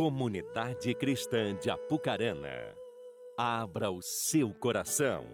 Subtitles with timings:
[0.00, 2.74] Comunidade Cristã de Apucarana,
[3.36, 5.26] abra o seu coração.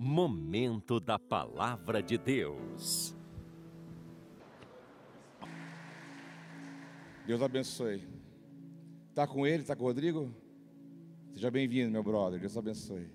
[0.00, 3.14] Momento da Palavra de Deus.
[7.24, 8.02] Deus abençoe.
[9.14, 9.62] Tá com ele?
[9.62, 10.34] Tá com o Rodrigo?
[11.32, 12.40] Seja bem-vindo, meu brother.
[12.40, 13.08] Deus abençoe.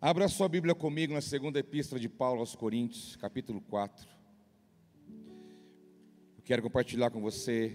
[0.00, 4.13] Abra sua Bíblia comigo na segunda epístola de Paulo aos Coríntios, capítulo 4.
[6.44, 7.74] Quero compartilhar com você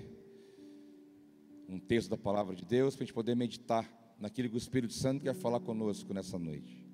[1.67, 4.93] um texto da palavra de Deus para a gente poder meditar naquilo que o Espírito
[4.93, 6.85] Santo quer falar conosco nessa noite.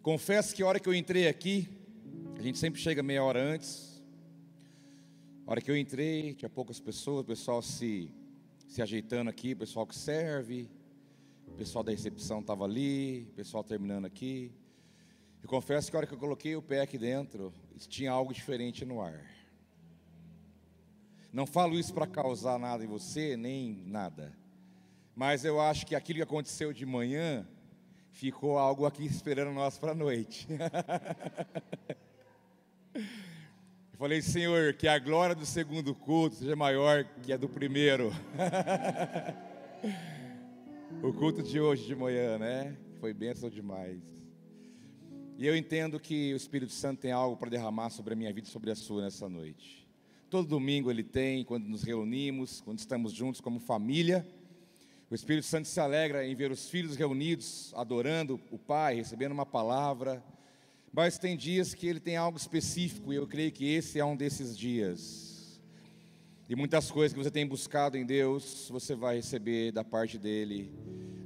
[0.00, 1.68] Confesso que a hora que eu entrei aqui,
[2.38, 4.02] a gente sempre chega meia hora antes.
[5.46, 8.10] A hora que eu entrei, tinha poucas pessoas, o pessoal se,
[8.66, 10.70] se ajeitando aqui, o pessoal que serve,
[11.46, 14.52] o pessoal da recepção estava ali, o pessoal terminando aqui.
[15.42, 17.52] Eu confesso que a hora que eu coloquei o pé aqui dentro,
[17.84, 19.20] tinha algo diferente no ar.
[21.32, 24.32] Não falo isso para causar nada em você, nem nada.
[25.14, 27.46] Mas eu acho que aquilo que aconteceu de manhã
[28.12, 30.48] ficou algo aqui esperando nós para a noite.
[32.94, 38.12] Eu falei, Senhor, que a glória do segundo culto seja maior que a do primeiro.
[41.02, 42.76] o culto de hoje de manhã, né?
[43.00, 44.15] Foi bênção demais.
[45.38, 48.48] E eu entendo que o Espírito Santo tem algo para derramar sobre a minha vida
[48.48, 49.86] e sobre a sua nessa noite.
[50.30, 54.26] Todo domingo ele tem, quando nos reunimos, quando estamos juntos como família.
[55.10, 59.46] O Espírito Santo se alegra em ver os filhos reunidos, adorando o Pai, recebendo uma
[59.46, 60.24] palavra
[60.96, 64.16] mas tem dias que ele tem algo específico, e eu creio que esse é um
[64.16, 65.60] desses dias.
[66.48, 70.72] E muitas coisas que você tem buscado em Deus, você vai receber da parte dele,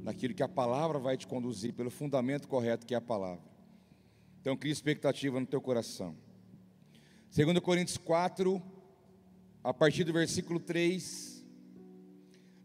[0.02, 3.49] naquilo que a palavra vai te conduzir, pelo fundamento correto que é a palavra.
[4.40, 6.16] Então, cria expectativa no teu coração.
[7.34, 8.62] 2 Coríntios 4,
[9.62, 11.44] a partir do versículo 3,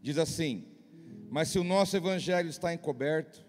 [0.02, 0.64] diz assim:
[1.30, 3.44] Mas se o nosso evangelho está encoberto,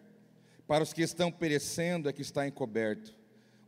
[0.68, 3.18] para os que estão perecendo é que está encoberto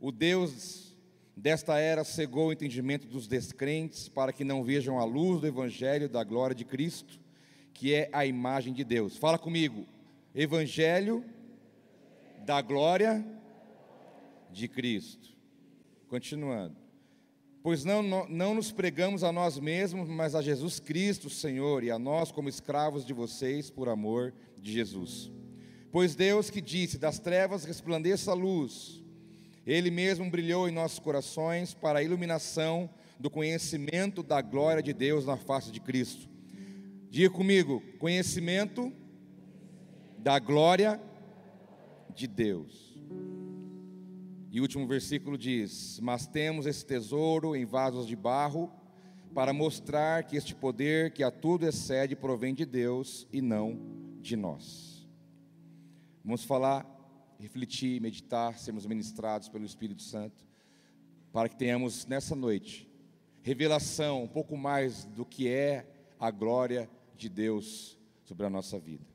[0.00, 0.96] o Deus
[1.36, 6.08] desta era cegou o entendimento dos descrentes para que não vejam a luz do Evangelho
[6.08, 7.20] da glória de Cristo,
[7.74, 9.18] que é a imagem de Deus.
[9.18, 9.86] Fala comigo,
[10.34, 11.22] Evangelho
[12.46, 13.24] da glória
[14.52, 15.30] de Cristo.
[16.08, 16.76] Continuando.
[17.62, 21.98] Pois não, não, nos pregamos a nós mesmos, mas a Jesus Cristo, Senhor, e a
[21.98, 25.30] nós como escravos de vocês por amor de Jesus.
[25.92, 29.00] Pois Deus que disse: Das trevas resplandeça a luz
[29.66, 35.26] ele mesmo brilhou em nossos corações para a iluminação do conhecimento da glória de Deus
[35.26, 36.28] na face de Cristo.
[37.08, 38.92] Diga comigo: conhecimento
[40.18, 41.00] da glória
[42.14, 42.89] de Deus.
[44.50, 48.72] E o último versículo diz: Mas temos esse tesouro em vasos de barro,
[49.32, 53.78] para mostrar que este poder que a tudo excede provém de Deus e não
[54.20, 55.08] de nós.
[56.24, 56.84] Vamos falar
[57.38, 60.44] refletir, meditar, sermos ministrados pelo Espírito Santo,
[61.32, 62.90] para que tenhamos nessa noite
[63.42, 65.86] revelação um pouco mais do que é
[66.18, 69.06] a glória de Deus sobre a nossa vida.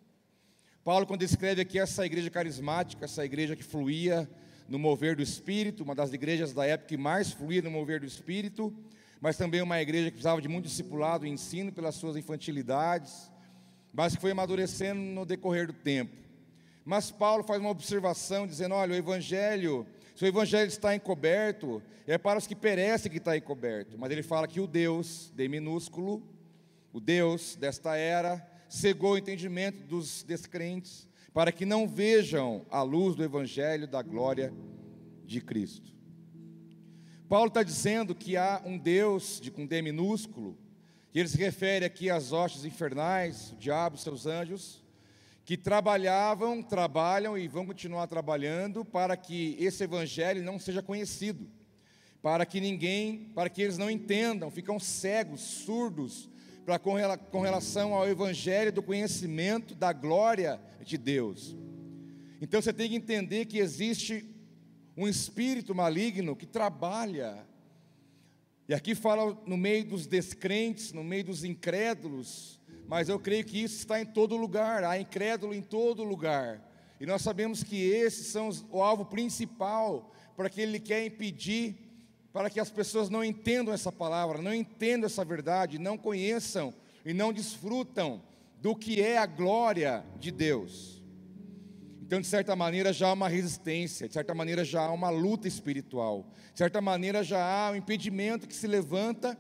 [0.83, 4.29] Paulo, quando escreve aqui essa igreja carismática, essa igreja que fluía
[4.67, 8.05] no mover do Espírito, uma das igrejas da época que mais fluía no mover do
[8.05, 8.73] Espírito,
[9.21, 13.31] mas também uma igreja que precisava de muito discipulado e ensino pelas suas infantilidades,
[13.93, 16.15] mas que foi amadurecendo no decorrer do tempo.
[16.83, 22.17] Mas Paulo faz uma observação dizendo: olha, o evangelho, se o evangelho está encoberto, é
[22.17, 23.97] para os que perecem que está encoberto.
[23.97, 26.21] Mas ele fala que o Deus, de minúsculo,
[26.93, 33.13] o Deus desta era, cegou o entendimento dos descrentes, para que não vejam a luz
[33.13, 34.53] do evangelho da glória
[35.25, 35.93] de Cristo.
[37.27, 40.57] Paulo está dizendo que há um Deus de com D minúsculo,
[41.11, 44.81] que ele se refere aqui às hostes infernais, o diabo, seus anjos,
[45.43, 51.49] que trabalhavam, trabalham e vão continuar trabalhando para que esse evangelho não seja conhecido,
[52.21, 56.29] para que ninguém, para que eles não entendam, ficam cegos, surdos,
[56.65, 61.55] para com relação ao evangelho do conhecimento da glória de Deus.
[62.41, 64.25] Então você tem que entender que existe
[64.97, 67.45] um espírito maligno que trabalha.
[68.67, 73.63] E aqui fala no meio dos descrentes, no meio dos incrédulos, mas eu creio que
[73.63, 76.61] isso está em todo lugar, há incrédulo em todo lugar.
[76.99, 81.84] E nós sabemos que esses são o alvo principal para que ele quer impedir,
[82.35, 86.73] para que as pessoas não entendam essa palavra, não entendam essa verdade, não conheçam
[87.05, 88.21] e não desfrutam
[88.61, 91.01] do que é a glória de Deus.
[92.01, 95.47] Então, de certa maneira, já há uma resistência, de certa maneira, já há uma luta
[95.47, 99.37] espiritual, de certa maneira, já há um impedimento que se levanta,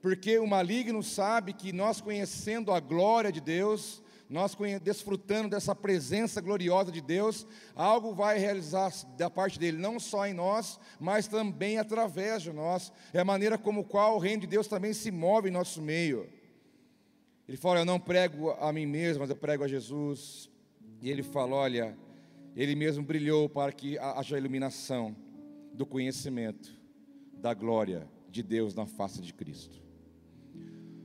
[0.00, 4.02] porque o maligno sabe que nós conhecendo a glória de Deus,
[4.32, 10.26] nós desfrutando dessa presença gloriosa de Deus, algo vai realizar da parte dele, não só
[10.26, 12.90] em nós, mas também através de nós.
[13.12, 16.26] É a maneira como qual o reino de Deus também se move em nosso meio.
[17.46, 20.48] Ele fala: Eu não prego a mim mesmo, mas eu prego a Jesus.
[21.02, 21.94] E ele fala: Olha,
[22.56, 25.14] ele mesmo brilhou para que haja iluminação
[25.74, 26.72] do conhecimento
[27.34, 29.82] da glória de Deus na face de Cristo.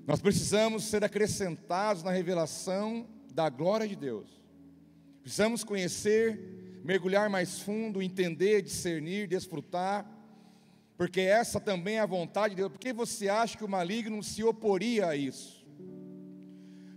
[0.06, 3.06] Nós precisamos ser acrescentados na revelação
[3.38, 4.44] da glória de Deus.
[5.22, 10.12] Precisamos conhecer, mergulhar mais fundo, entender, discernir, desfrutar,
[10.98, 12.72] porque essa também é a vontade de Deus.
[12.72, 15.64] Por que você acha que o maligno se oporia a isso?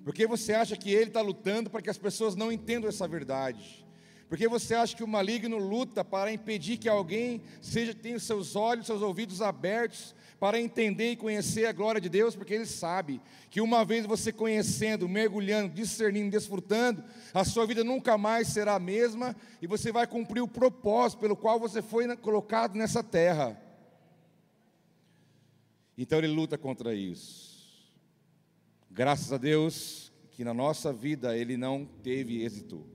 [0.02, 3.86] Porque você acha que ele está lutando para que as pessoas não entendam essa verdade?
[4.26, 8.56] Porque você acha que o maligno luta para impedir que alguém seja tenha os seus
[8.56, 13.20] olhos, seus ouvidos abertos para entender e conhecer a glória de Deus, porque ele sabe
[13.50, 17.04] que uma vez você conhecendo, mergulhando, discernindo, desfrutando,
[17.34, 21.36] a sua vida nunca mais será a mesma e você vai cumprir o propósito pelo
[21.36, 23.60] qual você foi colocado nessa terra.
[25.98, 27.92] Então ele luta contra isso.
[28.90, 32.86] Graças a Deus que na nossa vida ele não teve êxito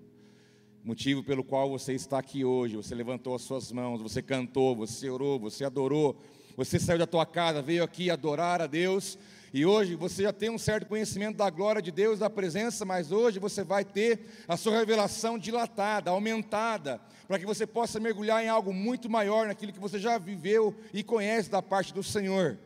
[0.83, 2.75] motivo pelo qual você está aqui hoje.
[2.75, 6.19] Você levantou as suas mãos, você cantou, você orou, você adorou,
[6.55, 9.17] você saiu da tua casa, veio aqui adorar a Deus.
[9.53, 13.11] E hoje você já tem um certo conhecimento da glória de Deus, da presença, mas
[13.11, 18.49] hoje você vai ter a sua revelação dilatada, aumentada, para que você possa mergulhar em
[18.49, 22.57] algo muito maior naquilo que você já viveu e conhece da parte do Senhor.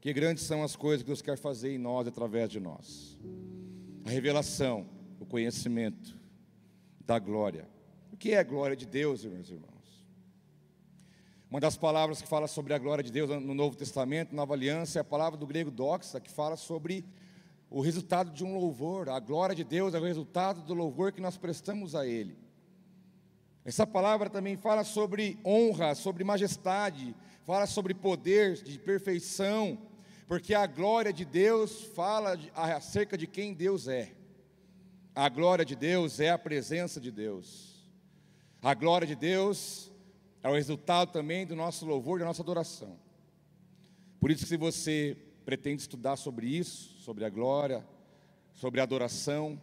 [0.00, 3.18] Que grandes são as coisas que Deus quer fazer em nós através de nós.
[4.04, 4.86] A revelação,
[5.18, 6.18] o conhecimento,
[7.00, 7.68] da glória.
[8.12, 9.79] O que é a glória de Deus, meus irmãos?
[11.50, 15.00] Uma das palavras que fala sobre a glória de Deus no Novo Testamento, Nova Aliança,
[15.00, 17.04] é a palavra do grego doxa, que fala sobre
[17.68, 19.08] o resultado de um louvor.
[19.08, 22.38] A glória de Deus é o resultado do louvor que nós prestamos a Ele.
[23.64, 29.76] Essa palavra também fala sobre honra, sobre majestade, fala sobre poder, de perfeição,
[30.28, 34.12] porque a glória de Deus fala acerca de quem Deus é.
[35.16, 37.84] A glória de Deus é a presença de Deus.
[38.62, 39.89] A glória de Deus
[40.42, 42.96] é o resultado também do nosso louvor, da nossa adoração.
[44.18, 47.84] Por isso, se você pretende estudar sobre isso, sobre a glória,
[48.52, 49.60] sobre a adoração,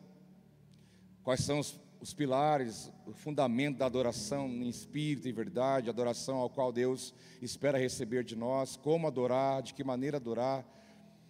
[1.24, 6.50] quais são os, os pilares, o fundamento da adoração em espírito e verdade, adoração ao
[6.50, 10.66] qual Deus espera receber de nós, como adorar, de que maneira adorar,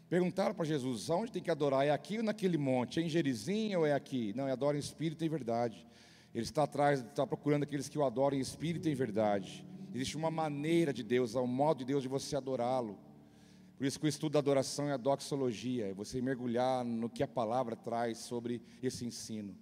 [0.10, 1.86] Perguntaram para Jesus: aonde tem que adorar?
[1.86, 3.00] É aqui ou naquele monte?
[3.00, 4.34] É em Gerizim ou é aqui?
[4.36, 5.86] Não, é adora em espírito e verdade.
[6.38, 9.66] Ele está atrás, está procurando aqueles que o adoram em espírito e em verdade.
[9.92, 12.96] Existe uma maneira de Deus, há um modo de Deus de você adorá-lo.
[13.76, 17.24] Por isso que o estudo da adoração é a doxologia, é você mergulhar no que
[17.24, 19.58] a palavra traz sobre esse ensino.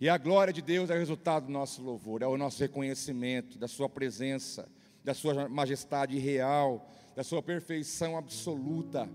[0.00, 3.58] E a glória de Deus é o resultado do nosso louvor, é o nosso reconhecimento
[3.58, 4.66] da sua presença,
[5.04, 9.06] da sua majestade real, da sua perfeição absoluta.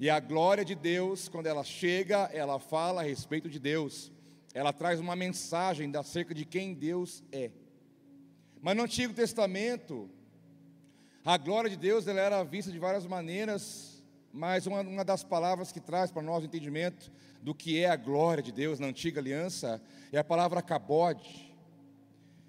[0.00, 4.12] E a glória de Deus, quando ela chega, ela fala a respeito de Deus.
[4.54, 7.50] Ela traz uma mensagem acerca de quem Deus é.
[8.62, 10.08] Mas no Antigo Testamento,
[11.24, 15.72] a glória de Deus ela era vista de várias maneiras, mas uma, uma das palavras
[15.72, 17.10] que traz para nós o entendimento
[17.42, 19.82] do que é a glória de Deus na antiga aliança
[20.12, 21.20] é a palavra kabod,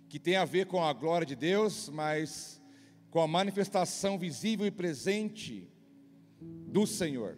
[0.08, 2.62] que tem a ver com a glória de Deus, mas
[3.10, 5.68] com a manifestação visível e presente
[6.40, 7.38] do Senhor.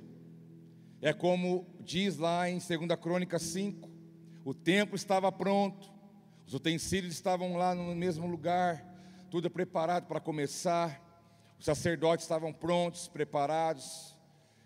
[1.01, 3.86] É como diz lá em 2 Crônica 5:
[4.47, 5.91] o templo estava pronto,
[6.45, 8.81] os utensílios estavam lá no mesmo lugar,
[9.29, 11.03] tudo preparado para começar,
[11.59, 14.15] os sacerdotes estavam prontos, preparados,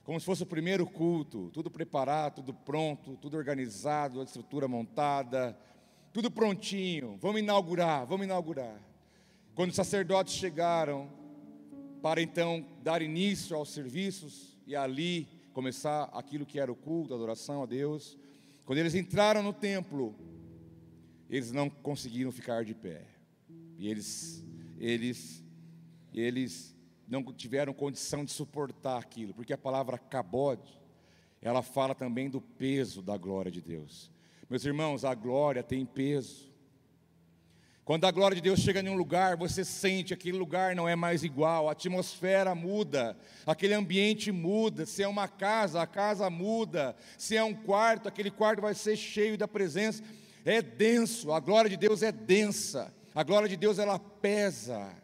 [0.04, 5.58] como se fosse o primeiro culto, tudo preparado, tudo pronto, tudo organizado, a estrutura montada,
[6.14, 7.18] tudo prontinho.
[7.20, 8.80] Vamos inaugurar, vamos inaugurar.
[9.56, 11.10] Quando os sacerdotes chegaram
[12.04, 17.18] para então dar início aos serviços e ali começar aquilo que era o culto, a
[17.18, 18.21] adoração a Deus.
[18.72, 20.16] Quando eles entraram no templo,
[21.30, 23.06] eles não conseguiram ficar de pé.
[23.78, 24.46] E eles,
[24.80, 25.44] eles,
[26.14, 26.74] eles
[27.06, 30.80] não tiveram condição de suportar aquilo, porque a palavra cabode,
[31.42, 34.10] ela fala também do peso da glória de Deus.
[34.50, 36.50] Meus irmãos, a glória tem peso.
[37.92, 40.96] Quando a glória de Deus chega em um lugar, você sente aquele lugar não é
[40.96, 44.86] mais igual, a atmosfera muda, aquele ambiente muda.
[44.86, 46.96] Se é uma casa, a casa muda.
[47.18, 50.02] Se é um quarto, aquele quarto vai ser cheio da presença.
[50.46, 54.96] é denso, a glória de Deus é densa, a glória de Deus ela pesa.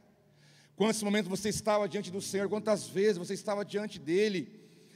[0.77, 4.49] Quantos momentos você estava diante do Senhor, quantas vezes você estava diante dEle,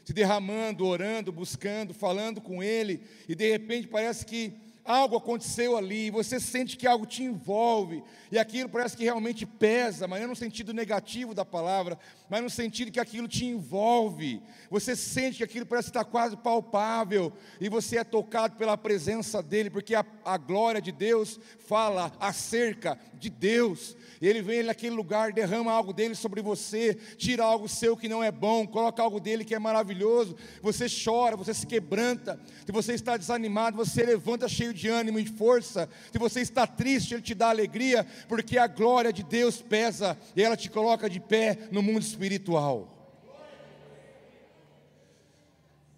[0.06, 6.10] se derramando, orando, buscando, falando com Ele, e de repente parece que algo aconteceu ali,
[6.10, 10.36] você sente que algo te envolve, e aquilo parece que realmente pesa, mas não no
[10.36, 11.98] sentido negativo da palavra,
[12.30, 14.42] mas no sentido que aquilo te envolve.
[14.70, 19.70] Você sente que aquilo parece estar quase palpável, e você é tocado pela presença dele,
[19.70, 23.96] porque a, a glória de Deus fala acerca de Deus.
[24.22, 28.32] Ele vem naquele lugar, derrama algo dele sobre você, tira algo seu que não é
[28.32, 30.36] bom, coloca algo dele que é maravilhoso.
[30.62, 32.40] Você chora, você se quebranta.
[32.64, 35.90] Se você está desanimado, você levanta cheio de ânimo e força.
[36.12, 40.44] Se você está triste, ele te dá alegria, porque a glória de Deus pesa e
[40.44, 43.02] ela te coloca de pé no mundo espiritual.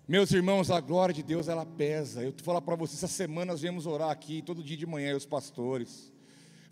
[0.08, 2.22] Meus irmãos, a glória de Deus ela pesa.
[2.22, 5.14] Eu vou falar para vocês, essa semana nós viemos orar aqui, todo dia de manhã,
[5.14, 6.13] os pastores.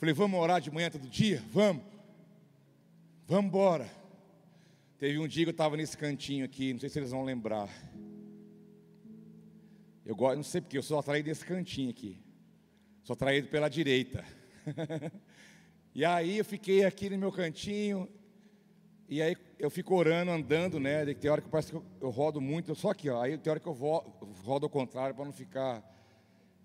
[0.02, 1.44] Falei, vamos orar de manhã todo dia?
[1.52, 1.84] Vamos.
[3.28, 3.88] Vamos embora.
[4.98, 7.70] Teve um dia que eu estava nesse cantinho aqui, não sei se eles vão lembrar.
[10.04, 12.18] Eu gosto, não sei porque, eu sou atraído nesse cantinho aqui.
[13.04, 14.26] Sou atraído pela direita.
[15.94, 18.10] e aí eu fiquei aqui no meu cantinho,
[19.08, 21.06] e aí eu fico orando, andando, né?
[21.14, 23.22] Tem hora que parece que eu, eu rodo muito, só aqui, ó.
[23.22, 25.80] Aí tem hora que eu rodo ao contrário para não ficar,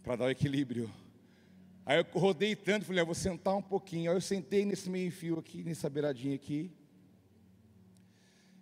[0.02, 0.90] para dar o equilíbrio.
[1.86, 4.10] Aí eu rodei tanto, falei, ah, vou sentar um pouquinho.
[4.10, 6.72] Aí eu sentei nesse meio fio aqui, nessa beiradinha aqui.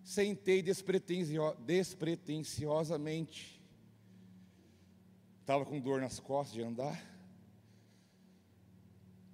[0.03, 3.59] Sentei despretencio, despretensiosamente.
[5.41, 7.03] Estava com dor nas costas de andar.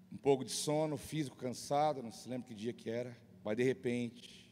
[0.09, 3.17] Um pouco de sono, físico cansado, não se lembra que dia que era.
[3.43, 4.49] Mas de repente,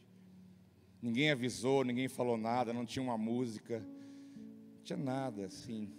[1.00, 5.90] ninguém avisou, ninguém falou nada, não tinha uma música, não tinha nada assim.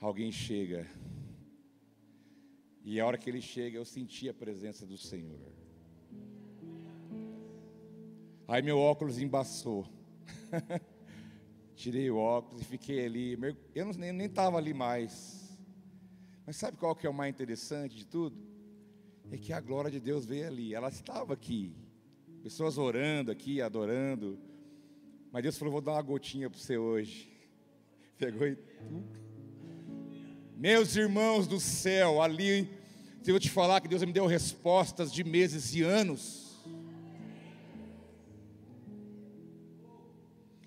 [0.00, 0.88] Alguém chega.
[2.84, 5.52] E a hora que ele chega, eu senti a presença do Senhor.
[8.48, 9.86] Aí meu óculos embaçou.
[11.76, 13.38] Tirei o óculos e fiquei ali.
[13.74, 15.56] Eu não, nem estava ali mais.
[16.44, 18.36] Mas sabe qual que é o mais interessante de tudo?
[19.30, 20.74] É que a glória de Deus veio ali.
[20.74, 21.74] Ela estava aqui.
[22.42, 24.38] Pessoas orando aqui, adorando.
[25.30, 27.30] Mas Deus falou: vou dar uma gotinha para você hoje.
[28.18, 28.58] Pegou e.
[30.60, 32.68] Meus irmãos do céu, ali,
[33.22, 36.60] se eu te falar que Deus me deu respostas de meses e anos,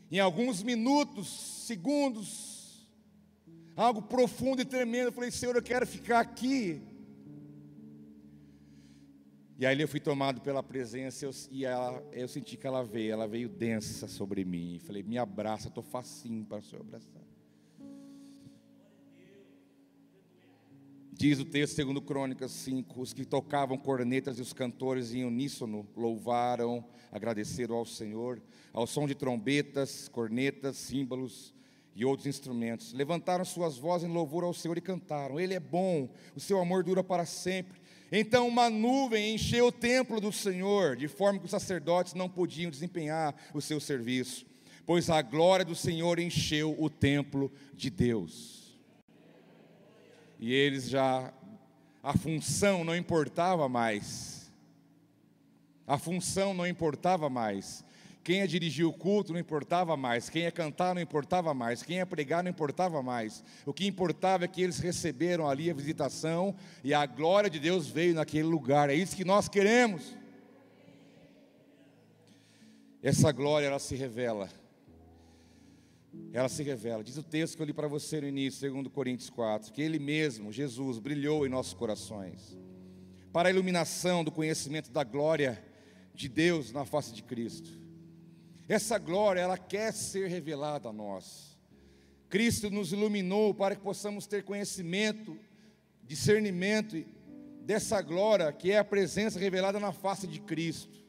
[0.09, 1.27] em alguns minutos,
[1.67, 2.89] segundos,
[3.75, 6.81] algo profundo e tremendo, eu falei, Senhor, eu quero ficar aqui.
[9.59, 13.13] E aí eu fui tomado pela presença eu, e ela, eu senti que ela veio,
[13.13, 14.79] ela veio densa sobre mim.
[14.79, 17.32] Falei, me abraça, estou facinho para o Senhor abraçar.
[21.15, 25.87] Diz o texto, segundo Crônicas 5, os que tocavam cornetas e os cantores em uníssono
[25.95, 28.41] louvaram, agradeceram ao Senhor,
[28.73, 31.53] ao som de trombetas, cornetas, símbolos
[31.95, 32.93] e outros instrumentos.
[32.93, 36.83] Levantaram suas vozes em louvor ao Senhor e cantaram: Ele é bom, o seu amor
[36.83, 37.79] dura para sempre.
[38.11, 42.71] Então uma nuvem encheu o templo do Senhor, de forma que os sacerdotes não podiam
[42.71, 44.47] desempenhar o seu serviço,
[44.83, 48.62] pois a glória do Senhor encheu o templo de Deus
[50.43, 51.31] e eles já,
[52.03, 54.51] a função não importava mais.
[55.87, 57.81] A função não importava mais.
[58.25, 60.29] Quem ia dirigir o culto não importava mais.
[60.29, 61.81] Quem ia cantar não importava mais.
[61.81, 63.41] Quem ia pregar não importava mais.
[63.65, 67.87] O que importava é que eles receberam ali a visitação e a glória de Deus
[67.87, 68.89] veio naquele lugar.
[68.89, 70.13] É isso que nós queremos.
[73.01, 74.49] Essa glória ela se revela
[76.31, 77.03] ela se revela.
[77.03, 79.99] Diz o texto que eu li para você no início, segundo Coríntios 4, que ele
[79.99, 82.57] mesmo, Jesus, brilhou em nossos corações
[83.31, 85.63] para a iluminação do conhecimento da glória
[86.13, 87.69] de Deus na face de Cristo.
[88.69, 91.57] Essa glória, ela quer ser revelada a nós.
[92.29, 95.37] Cristo nos iluminou para que possamos ter conhecimento,
[96.03, 97.03] discernimento
[97.61, 101.02] dessa glória que é a presença revelada na face de Cristo.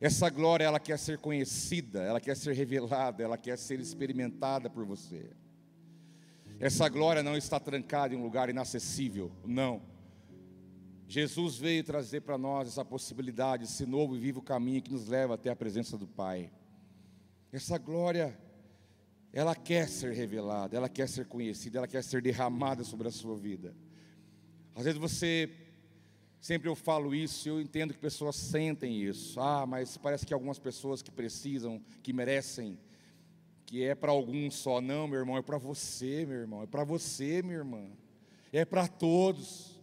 [0.00, 4.84] Essa glória, ela quer ser conhecida, ela quer ser revelada, ela quer ser experimentada por
[4.84, 5.30] você.
[6.60, 9.82] Essa glória não está trancada em um lugar inacessível, não.
[11.08, 15.34] Jesus veio trazer para nós essa possibilidade, esse novo e vivo caminho que nos leva
[15.34, 16.50] até a presença do Pai.
[17.50, 18.38] Essa glória,
[19.32, 23.36] ela quer ser revelada, ela quer ser conhecida, ela quer ser derramada sobre a sua
[23.36, 23.74] vida.
[24.76, 25.50] Às vezes você
[26.40, 29.40] Sempre eu falo isso, eu entendo que pessoas sentem isso.
[29.40, 32.78] Ah, mas parece que algumas pessoas que precisam, que merecem,
[33.66, 34.80] que é para alguns só.
[34.80, 37.84] Não, meu irmão, é para você, meu irmão, é para você, minha irmã.
[38.52, 39.78] É para todos.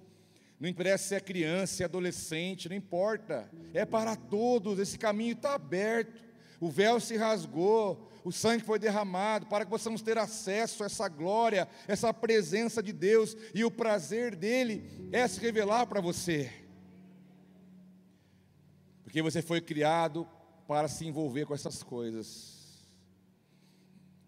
[0.59, 3.49] Não interessa se é criança, se é adolescente, não importa.
[3.73, 4.79] É para todos.
[4.79, 6.24] Esse caminho está aberto.
[6.59, 11.07] O véu se rasgou, o sangue foi derramado para que possamos ter acesso a essa
[11.07, 16.51] glória, essa presença de Deus e o prazer dele é se revelar para você.
[19.03, 20.27] Porque você foi criado
[20.67, 22.55] para se envolver com essas coisas.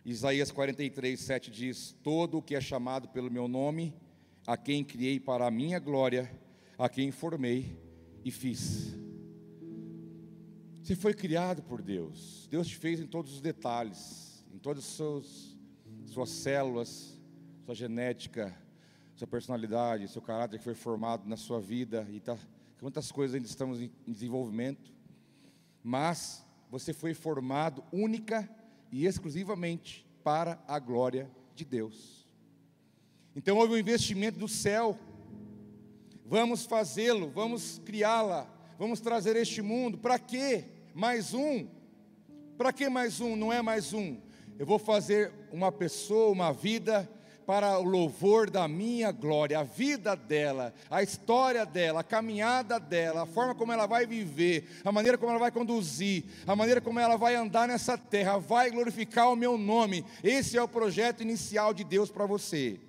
[0.05, 3.93] Isaías 43, 7 diz: Todo o que é chamado pelo meu nome,
[4.45, 6.31] a quem criei para a minha glória,
[6.77, 7.77] a quem formei
[8.23, 9.06] e fiz.
[10.87, 12.47] Você foi criado por Deus.
[12.49, 15.57] Deus te fez em todos os detalhes, em todas as suas,
[16.05, 17.19] suas células,
[17.65, 18.57] sua genética,
[19.13, 22.37] sua personalidade, seu caráter que foi formado na sua vida e tá,
[22.79, 24.93] quantas coisas ainda estamos em desenvolvimento.
[25.83, 26.41] Mas
[26.71, 28.49] você foi formado única
[28.89, 32.25] e exclusivamente para a glória de Deus.
[33.35, 34.97] Então houve um investimento do céu.
[36.25, 39.97] Vamos fazê-lo, vamos criá-la, vamos trazer este mundo.
[39.97, 40.76] Para quê?
[40.97, 41.67] Mais um.
[42.57, 43.35] Para que mais um?
[43.35, 44.17] Não é mais um.
[44.57, 47.07] Eu vou fazer uma pessoa, uma vida
[47.45, 53.21] para o louvor da minha glória, a vida dela, a história dela, a caminhada dela,
[53.21, 56.99] a forma como ela vai viver, a maneira como ela vai conduzir, a maneira como
[56.99, 60.03] ela vai andar nessa terra, vai glorificar o meu nome.
[60.23, 62.79] Esse é o projeto inicial de Deus para você.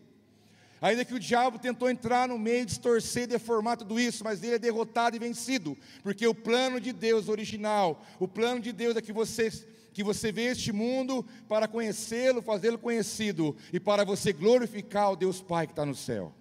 [0.80, 4.58] Ainda que o diabo tentou entrar no meio, distorcer, deformar tudo isso, mas ele é
[4.58, 9.12] derrotado e vencido, porque o plano de Deus original, o plano de Deus é que
[9.12, 9.50] você
[9.92, 15.40] que você vê este mundo para conhecê-lo, fazê-lo conhecido e para você glorificar o Deus
[15.40, 16.32] Pai que está no céu.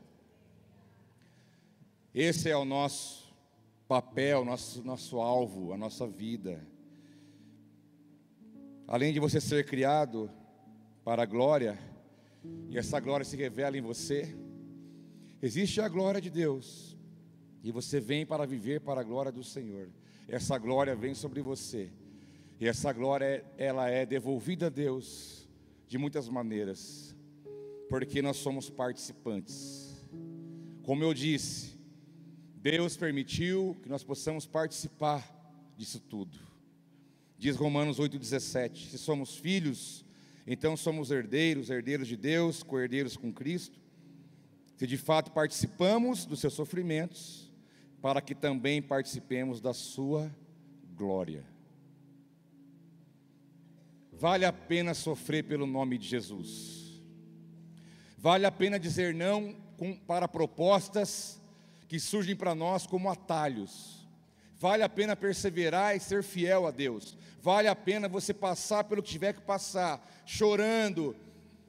[2.14, 3.34] Esse é o nosso
[3.88, 6.64] papel, nosso, nosso alvo, a nossa vida.
[8.88, 10.30] Além de você ser criado
[11.04, 11.80] para a glória,
[12.70, 14.36] e essa glória se revela em você,
[15.42, 16.98] existe a glória de Deus,
[17.64, 19.90] e você vem para viver para a glória do Senhor.
[20.28, 21.92] Essa glória vem sobre você
[22.60, 25.48] e essa glória, ela é devolvida a Deus
[25.88, 27.16] de muitas maneiras,
[27.88, 29.96] porque nós somos participantes.
[30.82, 31.78] Como eu disse,
[32.56, 35.24] Deus permitiu que nós possamos participar
[35.78, 36.40] disso tudo.
[37.38, 40.04] Diz Romanos 8,17: se somos filhos,
[40.48, 43.78] então somos herdeiros, herdeiros de Deus, co-herdeiros com Cristo.
[44.78, 47.52] Se de fato participamos dos seus sofrimentos,
[48.02, 50.34] para que também participemos da sua
[50.96, 51.44] glória.
[54.14, 57.04] Vale a pena sofrer pelo nome de Jesus.
[58.18, 61.42] Vale a pena dizer não com, para propostas
[61.88, 63.97] que surgem para nós como atalhos.
[64.60, 67.16] Vale a pena perseverar e ser fiel a Deus.
[67.42, 71.16] Vale a pena você passar pelo que tiver que passar, chorando,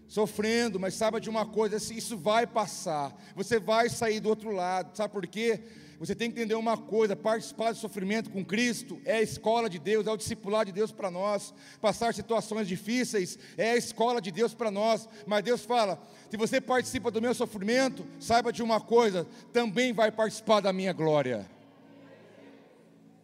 [0.06, 3.14] sofrendo, mas saiba de uma coisa: isso vai passar.
[3.36, 4.96] Você vai sair do outro lado.
[4.96, 5.60] Sabe por quê?
[6.00, 9.78] Você tem que entender uma coisa: participar do sofrimento com Cristo é a escola de
[9.78, 11.52] Deus, é o discipular de Deus para nós.
[11.82, 15.06] Passar situações difíceis é a escola de Deus para nós.
[15.26, 20.10] Mas Deus fala: se você participa do meu sofrimento, saiba de uma coisa: também vai
[20.10, 21.57] participar da minha glória.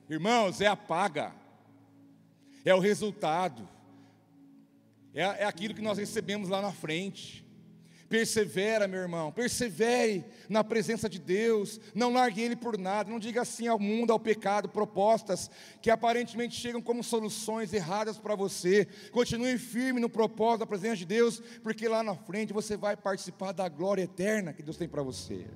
[0.08, 1.32] Irmãos, é a paga,
[2.64, 3.66] é o resultado,
[5.14, 7.44] é, é aquilo que nós recebemos lá na frente.
[8.06, 13.40] Persevera, meu irmão, persevere na presença de Deus, não largue Ele por nada, não diga
[13.42, 18.86] assim ao mundo, ao pecado, propostas que aparentemente chegam como soluções erradas para você.
[19.10, 23.52] Continue firme no propósito da presença de Deus, porque lá na frente você vai participar
[23.52, 25.46] da glória eterna que Deus tem para você.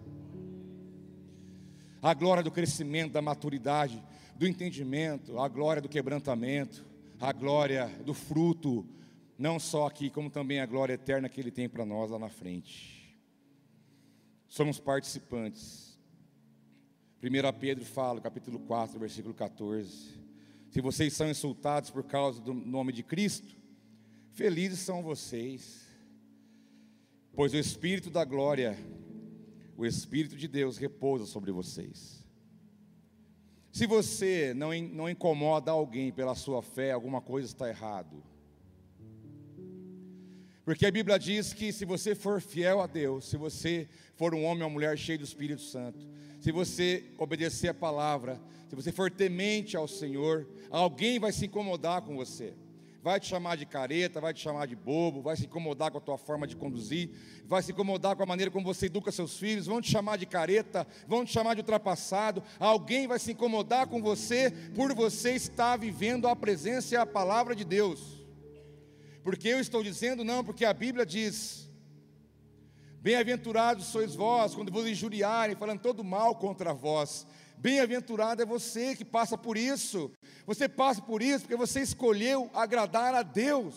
[2.01, 4.03] A glória do crescimento, da maturidade,
[4.39, 6.87] do entendimento, a glória do quebrantamento,
[7.21, 8.87] a glória do fruto
[9.37, 12.29] não só aqui, como também a glória eterna que Ele tem para nós lá na
[12.29, 13.17] frente.
[14.47, 15.99] Somos participantes.
[17.21, 20.19] 1 Pedro fala, capítulo 4, versículo 14:
[20.71, 23.57] Se vocês são insultados por causa do nome de Cristo,
[24.31, 25.85] felizes são vocês,
[27.33, 28.79] pois o Espírito da glória,
[29.77, 32.28] o Espírito de Deus repousa sobre vocês.
[33.79, 38.21] Se você não, não incomoda alguém pela sua fé, alguma coisa está errado.
[40.65, 44.43] Porque a Bíblia diz que se você for fiel a Deus, se você for um
[44.43, 46.05] homem ou mulher cheio do Espírito Santo,
[46.41, 52.03] se você obedecer a palavra, se você for temente ao Senhor, alguém vai se incomodar
[52.03, 52.55] com você.
[53.03, 56.01] Vai te chamar de careta, vai te chamar de bobo, vai se incomodar com a
[56.01, 57.11] tua forma de conduzir,
[57.47, 60.27] vai se incomodar com a maneira como você educa seus filhos, vão te chamar de
[60.27, 62.43] careta, vão te chamar de ultrapassado.
[62.59, 67.55] Alguém vai se incomodar com você por você estar vivendo a presença e a palavra
[67.55, 68.19] de Deus.
[69.23, 71.69] Porque eu estou dizendo não, porque a Bíblia diz:
[73.01, 77.27] Bem-aventurados sois vós quando vos injuriarem, falando todo mal contra vós.
[77.61, 80.13] Bem-aventurado é você que passa por isso.
[80.47, 83.75] Você passa por isso porque você escolheu agradar a Deus.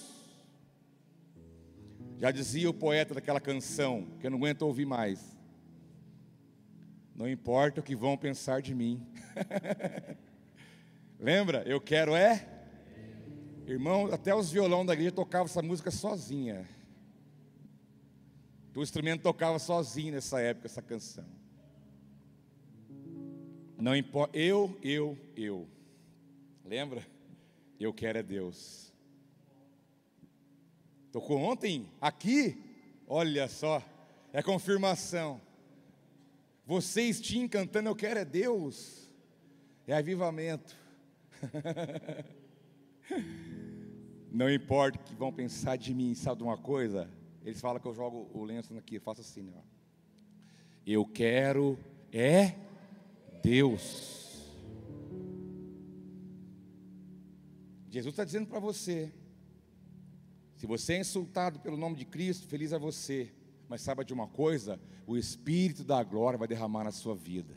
[2.18, 5.36] Já dizia o poeta daquela canção, que eu não aguento ouvir mais.
[7.16, 9.04] Não importa o que vão pensar de mim.
[11.20, 11.64] Lembra?
[11.66, 12.48] Eu quero é.
[13.66, 16.68] Irmão, até os violão da igreja tocavam essa música sozinha.
[18.76, 21.41] O instrumento tocava sozinho nessa época, essa canção.
[23.82, 25.68] Não importa, eu, eu, eu.
[26.64, 27.04] Lembra?
[27.80, 28.94] Eu quero é Deus.
[31.12, 32.64] Tocou ontem aqui,
[33.08, 33.84] olha só,
[34.32, 35.42] é confirmação.
[36.64, 39.12] Vocês tinham cantando Eu quero é Deus,
[39.88, 40.78] é avivamento.
[44.32, 47.10] Não importa o que vão pensar de mim, sabe de uma coisa?
[47.44, 49.62] Eles falam que eu jogo o lenço aqui, eu faço assim, ó.
[50.86, 51.80] Eu quero
[52.14, 52.70] é
[53.42, 54.12] Deus.
[57.90, 59.12] Jesus está dizendo para você:
[60.56, 63.32] se você é insultado pelo nome de Cristo, feliz é você.
[63.68, 67.54] Mas saiba de uma coisa: o Espírito da glória vai derramar na sua vida.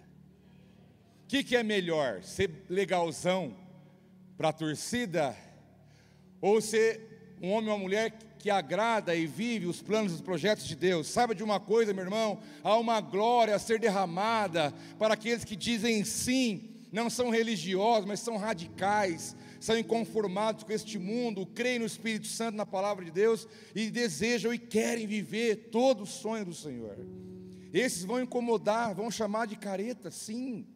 [1.25, 2.23] O que, que é melhor?
[2.23, 3.57] Ser legalzão
[4.37, 5.37] para a torcida?
[6.41, 7.14] Ou ser
[7.45, 10.75] um homem ou uma mulher que agrada e vive os planos e os projetos de
[10.75, 11.07] Deus.
[11.09, 15.57] Saiba de uma coisa, meu irmão: há uma glória a ser derramada para aqueles que
[15.57, 21.87] dizem sim, não são religiosos, mas são radicais, são inconformados com este mundo, creem no
[21.87, 26.55] Espírito Santo, na palavra de Deus e desejam e querem viver todo o sonho do
[26.55, 26.99] Senhor.
[27.73, 30.67] Esses vão incomodar, vão chamar de careta, sim.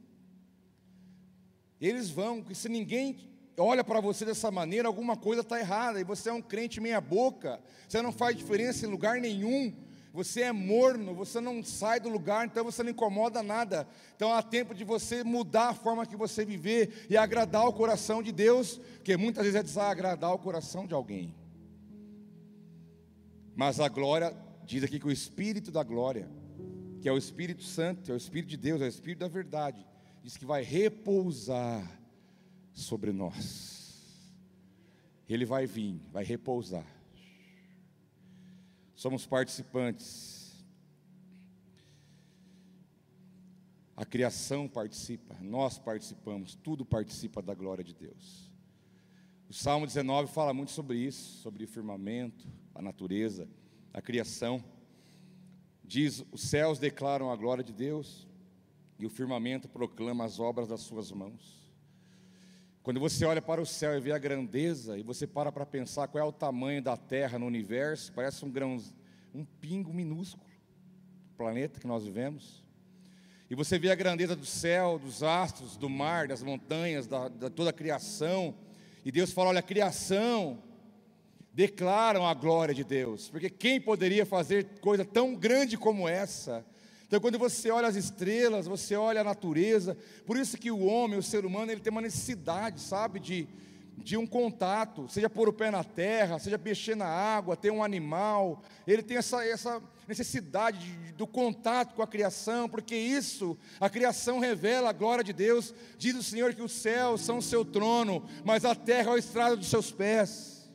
[1.80, 3.27] Eles vão, se ninguém
[3.58, 7.60] olha para você dessa maneira, alguma coisa está errada, e você é um crente meia-boca,
[7.88, 9.74] você não faz diferença em lugar nenhum,
[10.12, 13.86] você é morno, você não sai do lugar, então você não incomoda nada.
[14.16, 18.22] Então há tempo de você mudar a forma que você viver e agradar o coração
[18.22, 21.34] de Deus, porque muitas vezes é desagradar o coração de alguém.
[23.54, 26.28] Mas a glória, diz aqui que o Espírito da glória,
[27.00, 29.86] que é o Espírito Santo, é o Espírito de Deus, é o Espírito da verdade,
[30.22, 31.98] diz que vai repousar
[32.78, 34.34] sobre nós.
[35.28, 36.86] Ele vai vir, vai repousar.
[38.94, 40.64] Somos participantes.
[43.96, 48.48] A criação participa, nós participamos, tudo participa da glória de Deus.
[49.48, 53.48] O Salmo 19 fala muito sobre isso, sobre o firmamento, a natureza,
[53.92, 54.62] a criação.
[55.82, 58.28] Diz: os céus declaram a glória de Deus,
[59.00, 61.57] e o firmamento proclama as obras das suas mãos.
[62.88, 66.08] Quando você olha para o céu e vê a grandeza, e você para para pensar
[66.08, 68.82] qual é o tamanho da Terra no universo, parece um grão,
[69.34, 70.50] um pingo minúsculo,
[71.36, 72.64] planeta que nós vivemos.
[73.50, 77.50] E você vê a grandeza do céu, dos astros, do mar, das montanhas, da, da
[77.50, 78.54] toda a criação.
[79.04, 80.62] E Deus fala: olha, a criação
[81.52, 86.64] declaram a glória de Deus, porque quem poderia fazer coisa tão grande como essa?
[87.08, 91.18] Então, quando você olha as estrelas, você olha a natureza, por isso que o homem,
[91.18, 93.48] o ser humano, ele tem uma necessidade, sabe, de,
[93.96, 97.82] de um contato, seja pôr o pé na terra, seja mexer na água, ter um
[97.82, 103.88] animal, ele tem essa, essa necessidade de, do contato com a criação, porque isso, a
[103.88, 105.72] criação revela a glória de Deus.
[105.96, 109.18] Diz o Senhor que os céus são o seu trono, mas a terra é o
[109.18, 110.70] estrado dos seus pés.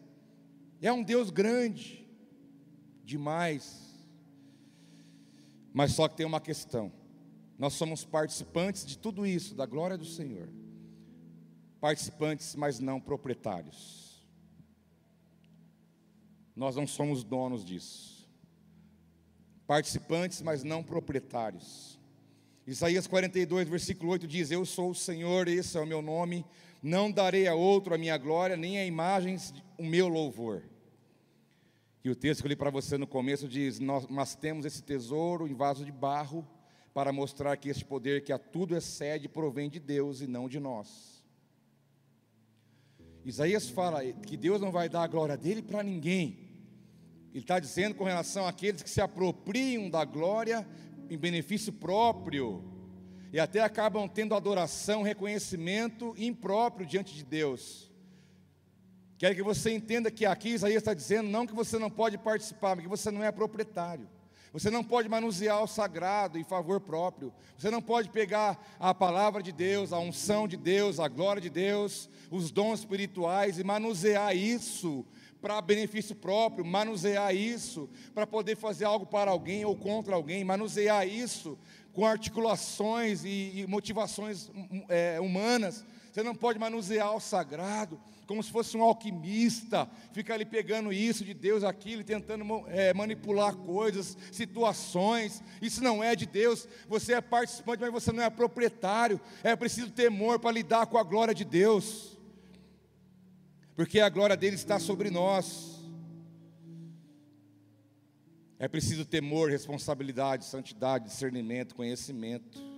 [0.82, 2.08] É um Deus grande,
[3.06, 3.83] demais.
[5.74, 6.92] Mas só que tem uma questão.
[7.58, 10.50] Nós somos participantes de tudo isso, da glória do Senhor.
[11.82, 14.24] Participantes, mas não proprietários.
[16.56, 18.30] Nós não somos donos disso.
[19.66, 22.00] Participantes, mas não proprietários.
[22.68, 26.46] Isaías 42, versículo 8 diz: Eu sou o Senhor, esse é o meu nome,
[26.82, 30.64] não darei a outro a minha glória, nem a imagens o meu louvor.
[32.04, 35.48] E o texto que eu li para você no começo diz: nós, temos esse tesouro
[35.48, 36.46] em vaso de barro
[36.94, 40.60] para mostrar que este poder que a tudo excede provém de Deus e não de
[40.60, 41.24] nós.
[43.24, 46.39] Isaías fala que Deus não vai dar a glória dele para ninguém.
[47.32, 50.68] Ele está dizendo com relação àqueles que se apropriam da glória
[51.10, 52.63] em benefício próprio
[53.32, 57.93] e até acabam tendo adoração, reconhecimento impróprio diante de Deus.
[59.24, 62.76] Quero que você entenda que aqui Isaías está dizendo não que você não pode participar,
[62.76, 64.06] mas que você não é proprietário.
[64.52, 67.32] Você não pode manusear o sagrado em favor próprio.
[67.58, 71.50] Você não pode pegar a palavra de Deus, a unção de Deus, a glória de
[71.50, 75.06] Deus, os dons espirituais e manusear isso
[75.42, 81.08] para benefício próprio, manusear isso para poder fazer algo para alguém ou contra alguém, manusear
[81.08, 81.58] isso
[81.94, 85.86] com articulações e, motivações hum, é, humanas.
[86.13, 91.26] Você não pode manusear o sagrado como se fosse um alquimista, fica ali pegando isso
[91.26, 95.43] de Deus, aquilo, tentando é, manipular coisas, situações.
[95.62, 96.67] Isso não é de Deus.
[96.88, 99.19] Você é participante, mas você não é proprietário.
[99.43, 102.17] É preciso temor para lidar com a glória de Deus,
[103.76, 105.84] porque a glória dele está sobre nós.
[108.58, 112.73] É preciso temor, responsabilidade, santidade, discernimento, conhecimento.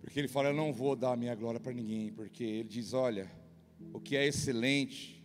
[0.00, 2.12] Porque ele fala: Eu não vou dar a minha glória para ninguém.
[2.12, 3.30] Porque ele diz: Olha,
[3.92, 5.22] o que é excelente,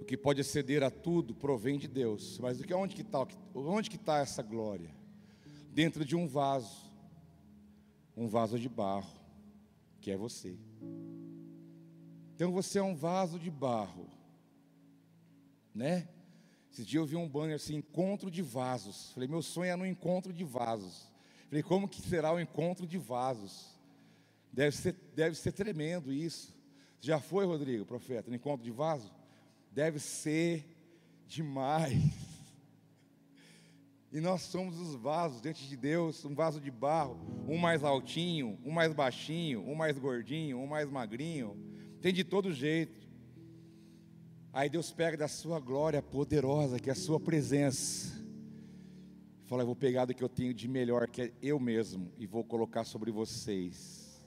[0.00, 2.38] o que pode exceder a tudo, provém de Deus.
[2.38, 4.90] Mas que, onde que está onde que tá essa glória?
[5.72, 6.90] Dentro de um vaso,
[8.16, 9.10] um vaso de barro,
[10.00, 10.56] que é você.
[12.34, 14.08] Então você é um vaso de barro,
[15.74, 16.08] né?
[16.70, 19.12] Esses dias eu vi um banner assim, encontro de vasos.
[19.12, 21.10] Falei, meu sonho é no encontro de vasos.
[21.48, 23.78] Falei, como que será o encontro de vasos?
[24.52, 26.54] Deve ser, deve ser tremendo isso.
[27.00, 29.12] Já foi, Rodrigo, profeta, no encontro de vaso?
[29.70, 30.66] Deve ser
[31.26, 32.26] demais.
[34.10, 38.58] E nós somos os vasos diante de Deus, um vaso de barro, um mais altinho,
[38.64, 41.54] um mais baixinho, um mais gordinho, um mais magrinho,
[42.00, 43.06] tem de todo jeito.
[44.52, 48.25] Aí Deus pega da sua glória poderosa, que é a sua presença.
[49.46, 52.26] Fala, eu vou pegar do que eu tenho de melhor, que é eu mesmo, e
[52.26, 54.20] vou colocar sobre vocês.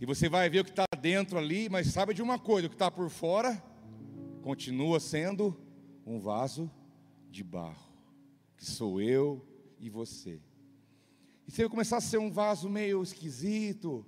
[0.00, 2.70] E você vai ver o que está dentro ali, mas sabe de uma coisa: o
[2.70, 3.60] que está por fora
[4.42, 5.60] continua sendo
[6.06, 6.70] um vaso
[7.28, 7.92] de barro,
[8.56, 9.44] que sou eu
[9.80, 10.40] e você.
[11.48, 14.06] E você vai começar a ser um vaso meio esquisito,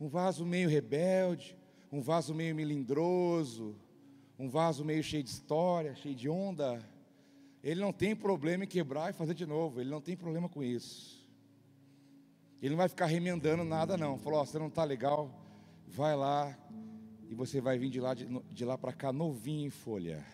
[0.00, 1.58] um vaso meio rebelde,
[1.90, 3.74] um vaso meio melindroso,
[4.38, 6.80] um vaso meio cheio de história, cheio de onda,
[7.66, 10.62] ele não tem problema em quebrar e fazer de novo, ele não tem problema com
[10.62, 11.20] isso.
[12.62, 14.16] Ele não vai ficar remendando nada, não.
[14.18, 15.28] Falou: oh, você não está legal,
[15.84, 16.56] vai lá
[17.28, 20.24] e você vai vir de lá, de, de lá para cá novinho em folha.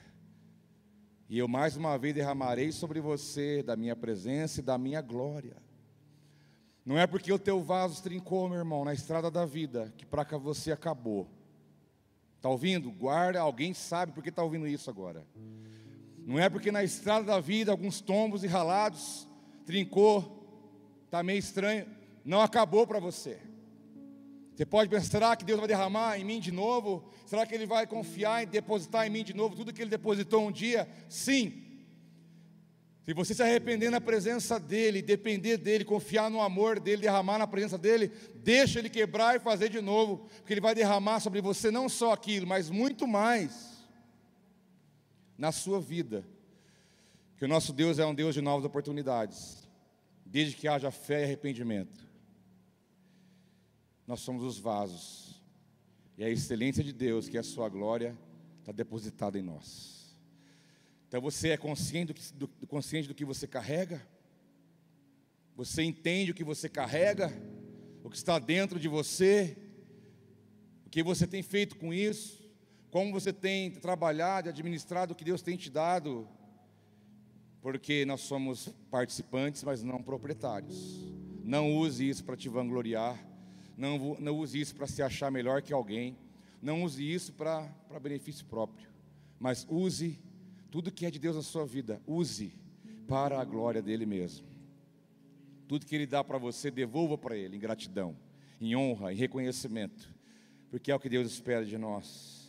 [1.26, 5.56] E eu mais uma vez derramarei sobre você da minha presença e da minha glória.
[6.84, 10.22] Não é porque o teu vaso trincou, meu irmão, na estrada da vida, que para
[10.22, 11.26] cá você acabou.
[12.36, 12.90] Está ouvindo?
[12.90, 15.24] Guarda, alguém sabe porque está ouvindo isso agora.
[16.24, 19.28] Não é porque na estrada da vida, alguns tombos e ralados,
[19.66, 20.42] trincou,
[21.04, 21.86] está meio estranho,
[22.24, 23.38] não acabou para você.
[24.54, 27.10] Você pode pensar, será que Deus vai derramar em mim de novo?
[27.26, 30.46] Será que Ele vai confiar e depositar em mim de novo tudo que Ele depositou
[30.46, 30.88] um dia?
[31.08, 31.62] Sim,
[33.04, 37.48] se você se arrepender na presença dEle, depender dEle, confiar no amor dEle, derramar na
[37.48, 41.68] presença dEle, deixa Ele quebrar e fazer de novo, porque Ele vai derramar sobre você
[41.68, 43.71] não só aquilo, mas muito mais
[45.42, 46.24] na sua vida.
[47.36, 49.68] Que o nosso Deus é um Deus de novas oportunidades,
[50.24, 52.08] desde que haja fé e arrependimento.
[54.06, 55.42] Nós somos os vasos,
[56.16, 58.16] e a excelência de Deus, que é a sua glória,
[58.60, 60.16] está depositada em nós.
[61.08, 64.00] Então você é consciente do, do, consciente do que você carrega?
[65.56, 67.32] Você entende o que você carrega?
[68.04, 69.56] O que está dentro de você?
[70.86, 72.41] O que você tem feito com isso?
[72.92, 76.28] Como você tem trabalhado e administrado o que Deus tem te dado?
[77.62, 81.10] Porque nós somos participantes, mas não proprietários.
[81.42, 83.18] Não use isso para te vangloriar.
[83.78, 86.18] Não, não use isso para se achar melhor que alguém.
[86.60, 87.66] Não use isso para
[87.98, 88.90] benefício próprio.
[89.40, 90.18] Mas use
[90.70, 92.52] tudo que é de Deus na sua vida, use
[93.08, 94.46] para a glória dele mesmo.
[95.66, 98.14] Tudo que ele dá para você, devolva para ele em gratidão,
[98.60, 100.14] em honra, em reconhecimento,
[100.70, 102.41] porque é o que Deus espera de nós.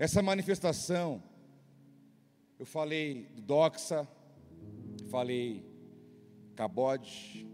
[0.00, 1.22] Essa manifestação,
[2.58, 4.08] eu falei do doxa,
[5.10, 5.62] falei
[6.56, 7.46] cabode,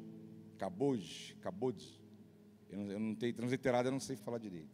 [0.56, 2.00] cabode, cabode,
[2.70, 4.70] eu não, eu não tenho transliterado, eu não sei falar direito.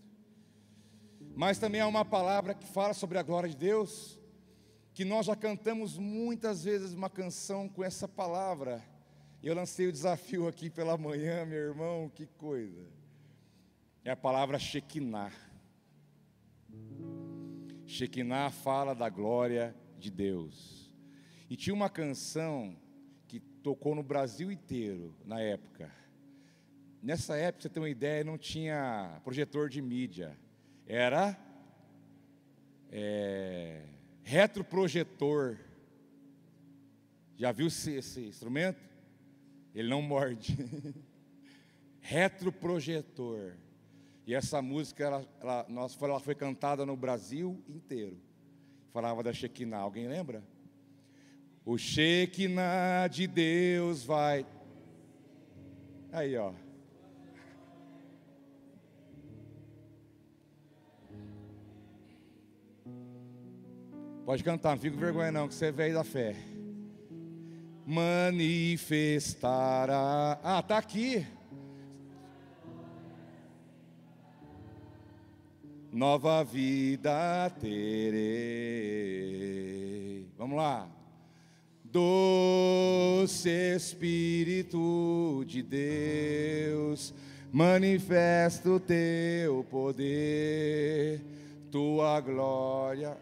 [1.35, 4.21] Mas também há uma palavra que fala sobre a glória de Deus,
[4.93, 8.85] que nós já cantamos muitas vezes uma canção com essa palavra.
[9.43, 12.87] Eu lancei o desafio aqui pela manhã, meu irmão, que coisa.
[14.05, 15.33] É a palavra Shekinah.
[17.93, 20.93] Shekinah fala da glória de Deus.
[21.51, 22.75] E tinha uma canção
[23.29, 25.93] que tocou no Brasil inteiro na época.
[27.03, 30.37] Nessa época, você tem uma ideia, não tinha projetor de mídia
[30.87, 31.39] era
[32.91, 33.83] é,
[34.23, 35.59] retroprojetor.
[37.37, 38.81] Já viu esse, esse instrumento?
[39.75, 40.57] Ele não morde.
[42.01, 43.55] retroprojetor.
[44.27, 48.17] E essa música, ela, ela, nós, ela foi cantada no Brasil inteiro.
[48.93, 50.45] Falava da Shekinah, alguém lembra?
[51.65, 54.47] O Shekinah de Deus vai.
[56.13, 56.53] Aí, ó.
[64.25, 66.37] Pode cantar, não fica com vergonha não, que você é velho da fé.
[67.85, 70.39] Manifestará.
[70.45, 71.27] Ah, tá aqui.
[75.93, 78.27] Nova vida terei.
[80.39, 80.89] Vamos lá.
[81.85, 87.15] Doce Espírito de Deus,
[87.53, 91.21] manifesta o teu poder,
[91.71, 93.17] tua glória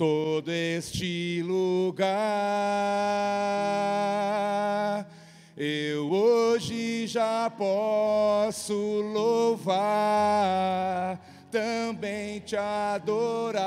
[0.00, 2.08] todo este lugar.
[5.62, 8.72] Eu hoje já posso
[9.12, 9.78] louvar,
[11.50, 13.62] também te adorar,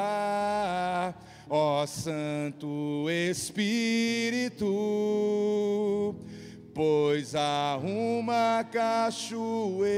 [1.47, 4.65] ó Santo Espírito,
[6.73, 9.93] pois há uma cachoeira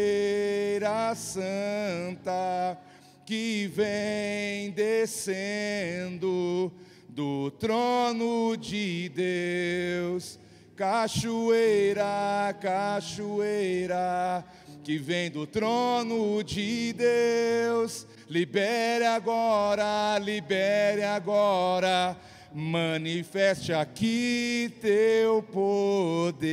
[1.16, 2.78] santa
[3.26, 6.74] que vem descendo
[7.08, 10.44] do trono de Deus.
[10.76, 14.44] Cachoeira, cachoeira,
[14.84, 18.06] que vem do trono de Deus.
[18.30, 22.18] Libere agora, libere agora,
[22.54, 26.46] manifeste aqui teu poder.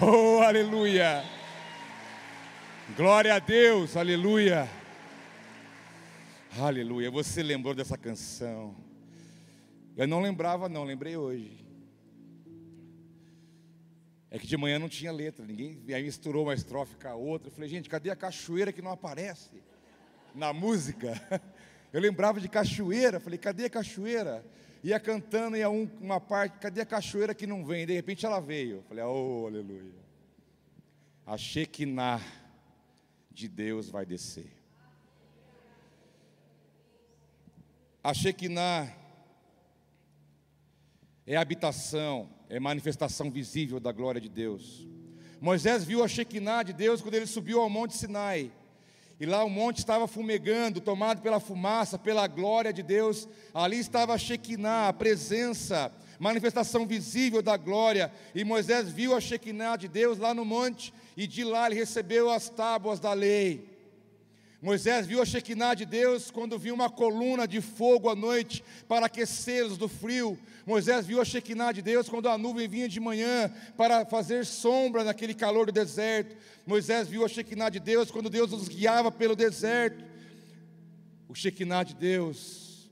[0.00, 1.22] Oh, aleluia!
[2.96, 4.66] Glória a Deus, aleluia.
[6.58, 7.10] Aleluia.
[7.10, 8.85] Você lembrou dessa canção?
[9.96, 11.64] Eu não lembrava, não, lembrei hoje.
[14.30, 17.48] É que de manhã não tinha letra, ninguém aí misturou uma estrofe com a outra.
[17.48, 19.62] Eu falei, gente, cadê a cachoeira que não aparece
[20.34, 21.14] na música?
[21.90, 24.44] Eu lembrava de cachoeira, falei, cadê a cachoeira?
[24.84, 27.86] Ia cantando, ia um, uma parte, cadê a cachoeira que não vem?
[27.86, 28.84] De repente ela veio.
[28.88, 29.94] Falei, oh, aleluia.
[31.72, 32.20] Que na
[33.30, 34.52] de Deus vai descer.
[38.04, 39.05] A Shekinah
[41.26, 44.86] é habitação, é manifestação visível da glória de Deus.
[45.40, 48.52] Moisés viu a Shekinah de Deus quando ele subiu ao monte Sinai.
[49.18, 53.28] E lá o monte estava fumegando, tomado pela fumaça, pela glória de Deus.
[53.52, 58.12] Ali estava a Shekinah, a presença, manifestação visível da glória.
[58.34, 62.30] E Moisés viu a Shekinah de Deus lá no monte e de lá ele recebeu
[62.30, 63.75] as tábuas da lei.
[64.60, 69.06] Moisés viu a Shekinah de Deus quando viu uma coluna de fogo à noite para
[69.06, 70.38] aquecê-los do frio.
[70.64, 75.04] Moisés viu a Shekinah de Deus quando a nuvem vinha de manhã para fazer sombra
[75.04, 76.34] naquele calor do deserto.
[76.66, 80.02] Moisés viu a Shekinah de Deus quando Deus os guiava pelo deserto.
[81.28, 82.90] O Shekinah de Deus,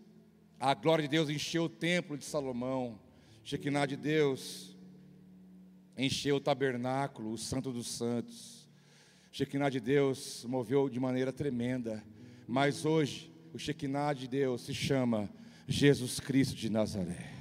[0.61, 2.99] a glória de Deus encheu o templo de Salomão.
[3.43, 4.77] Shekinah de Deus
[5.97, 8.54] encheu o tabernáculo, o Santo dos Santos.
[9.37, 12.01] Shekinah de Deus moveu de maneira tremenda,
[12.47, 15.29] mas hoje o Shekinah de Deus se chama
[15.67, 17.33] Jesus Cristo de Nazaré.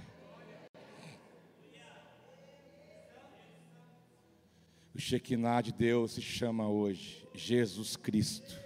[4.95, 8.59] O Shekinah de Deus se chama hoje Jesus Cristo.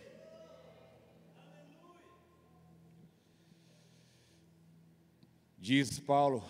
[5.57, 6.41] Diz Paulo,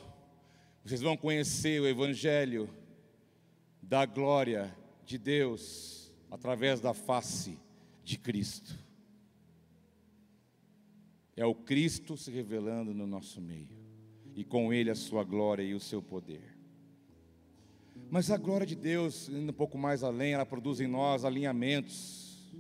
[0.86, 2.70] vocês vão conhecer o Evangelho
[3.82, 4.72] da glória
[5.04, 7.60] de Deus através da face
[8.04, 8.78] de Cristo.
[11.36, 13.78] É o Cristo se revelando no nosso meio,
[14.36, 16.58] e com Ele a sua glória e o seu poder.
[18.10, 22.56] Mas a glória de Deus, indo um pouco mais além, ela produz em nós alinhamentos,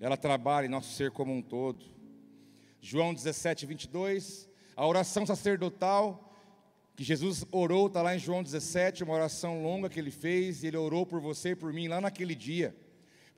[0.00, 1.84] ela trabalha em nosso ser como um todo.
[2.80, 6.26] João 17, 22, a oração sacerdotal
[6.96, 10.66] que Jesus orou, está lá em João 17, uma oração longa que ele fez, e
[10.66, 12.76] ele orou por você e por mim lá naquele dia.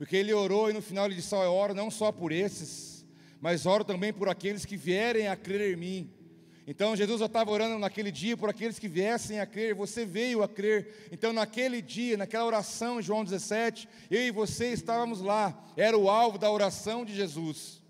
[0.03, 3.07] Porque ele orou e no final ele disse: Eu oro não só por esses,
[3.40, 6.11] mas oro também por aqueles que vierem a crer em mim.
[6.67, 10.42] Então Jesus já estava orando naquele dia por aqueles que viessem a crer, você veio
[10.42, 11.09] a crer.
[11.13, 16.11] Então naquele dia, naquela oração em João 17, eu e você estávamos lá, era o
[16.11, 17.81] alvo da oração de Jesus.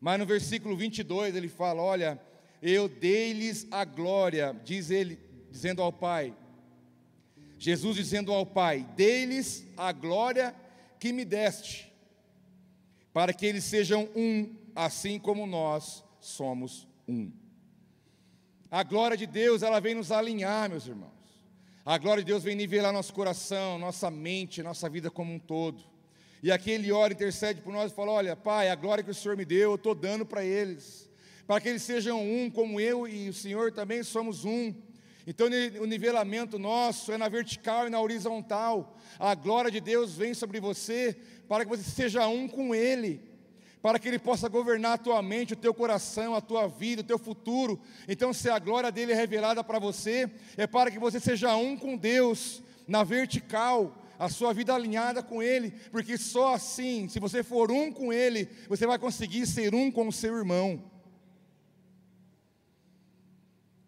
[0.00, 2.20] Mas no versículo 22 ele fala: Olha,
[2.60, 5.20] eu dei-lhes a glória, diz ele,
[5.52, 6.34] dizendo ao Pai.
[7.56, 10.52] Jesus dizendo ao Pai: Dei-lhes a glória
[11.04, 11.92] que me deste,
[13.12, 17.30] para que eles sejam um, assim como nós somos um.
[18.70, 21.12] A glória de Deus, ela vem nos alinhar, meus irmãos.
[21.84, 25.84] A glória de Deus vem nivelar nosso coração, nossa mente, nossa vida como um todo.
[26.42, 29.14] E aqui ele ora, intercede por nós e fala: Olha, Pai, a glória que o
[29.14, 31.10] Senhor me deu, eu estou dando para eles,
[31.46, 34.72] para que eles sejam um, como eu e o Senhor também somos um.
[35.26, 35.48] Então,
[35.80, 38.98] o nivelamento nosso é na vertical e na horizontal.
[39.18, 41.16] A glória de Deus vem sobre você
[41.48, 43.22] para que você seja um com Ele,
[43.80, 47.04] para que Ele possa governar a tua mente, o teu coração, a tua vida, o
[47.04, 47.80] teu futuro.
[48.06, 51.76] Então, se a glória dele é revelada para você, é para que você seja um
[51.76, 57.42] com Deus, na vertical, a sua vida alinhada com Ele, porque só assim, se você
[57.42, 60.82] for um com Ele, você vai conseguir ser um com o seu irmão.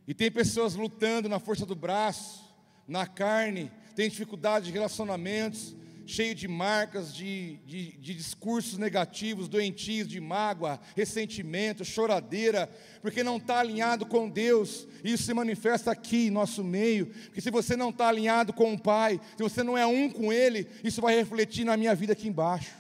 [0.06, 2.44] E tem pessoas lutando na força do braço,
[2.86, 5.74] na carne, tem dificuldade de relacionamentos,
[6.06, 12.70] cheio de marcas, de, de, de, discursos negativos, doentios, de mágoa, ressentimento, choradeira,
[13.02, 14.86] porque não está alinhado com Deus.
[15.02, 17.06] Isso se manifesta aqui em nosso meio.
[17.06, 20.32] Porque se você não está alinhado com o Pai, se você não é um com
[20.32, 22.72] Ele, isso vai refletir na minha vida aqui embaixo.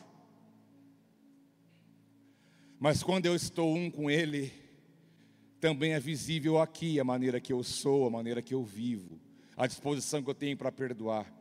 [2.78, 4.52] Mas quando eu estou um com Ele,
[5.60, 9.18] também é visível aqui a maneira que eu sou, a maneira que eu vivo,
[9.56, 11.32] a disposição que eu tenho para perdoar,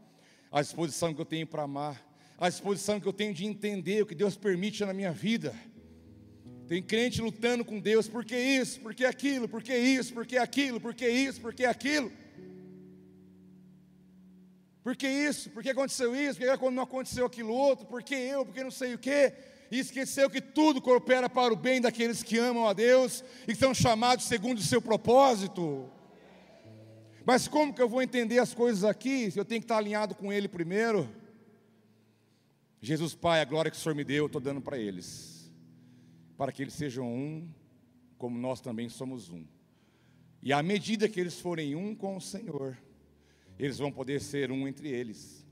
[0.51, 2.05] a disposição que eu tenho para amar,
[2.37, 5.55] a disposição que eu tenho de entender o que Deus permite na minha vida.
[6.67, 10.25] Tem crente lutando com Deus, por que isso, por que aquilo, por que isso, por
[10.25, 12.11] que aquilo, por que isso, por que aquilo.
[14.85, 15.49] Por que isso?
[15.49, 16.39] Por que aconteceu isso?
[16.39, 17.87] Por que não aconteceu aquilo outro?
[17.87, 18.45] Por que eu?
[18.45, 19.33] Por que não sei o quê?
[19.71, 23.55] E esqueceu que tudo coopera para o bem daqueles que amam a Deus e que
[23.55, 25.89] são chamados segundo o seu propósito.
[27.25, 29.31] Mas como que eu vou entender as coisas aqui?
[29.35, 31.09] Eu tenho que estar alinhado com Ele primeiro.
[32.79, 35.51] Jesus Pai, a glória que o Senhor me deu, eu estou dando para eles,
[36.37, 37.49] para que eles sejam um,
[38.15, 39.43] como nós também somos um.
[40.43, 42.77] E à medida que eles forem um com o Senhor,
[43.57, 45.43] eles vão poder ser um entre eles,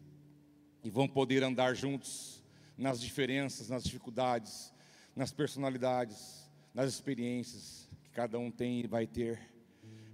[0.83, 2.42] e vão poder andar juntos
[2.83, 4.73] nas diferenças, nas dificuldades,
[5.15, 9.39] nas personalidades, nas experiências que cada um tem e vai ter.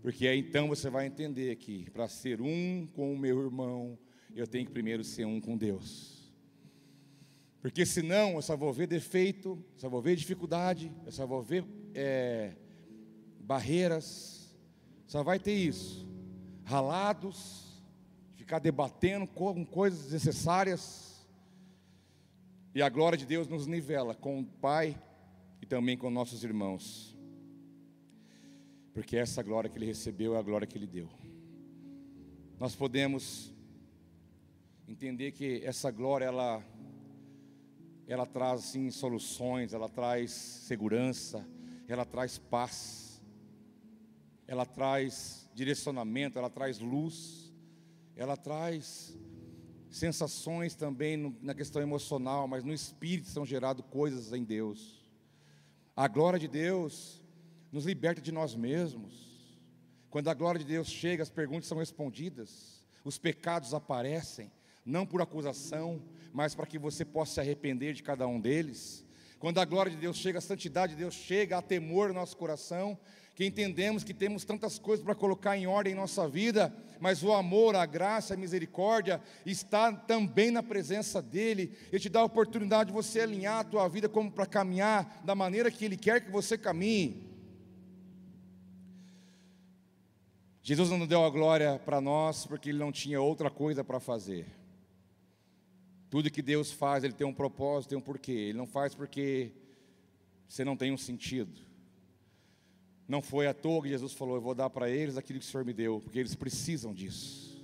[0.04, 3.98] Porque aí então você vai entender que para ser um com o meu irmão,
[4.36, 6.32] eu tenho que primeiro ser um com Deus.
[7.60, 11.66] Porque senão eu só vou ver defeito, só vou ver dificuldade, eu só vou ver
[11.96, 12.56] é,
[13.40, 14.56] barreiras,
[15.08, 16.08] só vai ter isso.
[16.64, 17.82] Ralados,
[18.36, 21.09] ficar debatendo com coisas desnecessárias
[22.74, 24.96] e a glória de Deus nos nivela com o Pai
[25.62, 27.18] e também com nossos irmãos.
[28.94, 31.10] Porque essa glória que ele recebeu é a glória que ele deu.
[32.60, 33.54] Nós podemos
[34.88, 36.64] entender que essa glória ela
[38.08, 41.48] ela traz sim soluções, ela traz segurança,
[41.88, 43.22] ela traz paz.
[44.48, 47.54] Ela traz direcionamento, ela traz luz,
[48.16, 49.16] ela traz
[49.90, 55.00] sensações também no, na questão emocional, mas no espírito são geradas coisas em Deus.
[55.96, 57.22] A glória de Deus
[57.72, 59.30] nos liberta de nós mesmos.
[60.10, 64.52] Quando a glória de Deus chega, as perguntas são respondidas, os pecados aparecem,
[64.86, 66.02] não por acusação,
[66.34, 69.06] mas para que você possa se arrepender de cada um deles.
[69.40, 72.36] Quando a glória de Deus chega, a santidade de Deus chega, há temor no nosso
[72.36, 72.98] coração,
[73.40, 77.32] que entendemos que temos tantas coisas para colocar em ordem em nossa vida, mas o
[77.32, 81.74] amor, a graça, a misericórdia está também na presença dEle.
[81.90, 85.36] Ele te dá a oportunidade de você alinhar a tua vida como para caminhar da
[85.36, 87.24] maneira que Ele quer que você caminhe.
[90.62, 94.48] Jesus não deu a glória para nós porque Ele não tinha outra coisa para fazer.
[96.10, 98.34] Tudo que Deus faz, Ele tem um propósito, tem um porquê.
[98.34, 99.54] Ele não faz porque
[100.46, 101.69] você não tem um sentido.
[103.10, 105.50] Não foi à toa que Jesus falou: Eu vou dar para eles aquilo que o
[105.50, 107.60] Senhor me deu, porque eles precisam disso.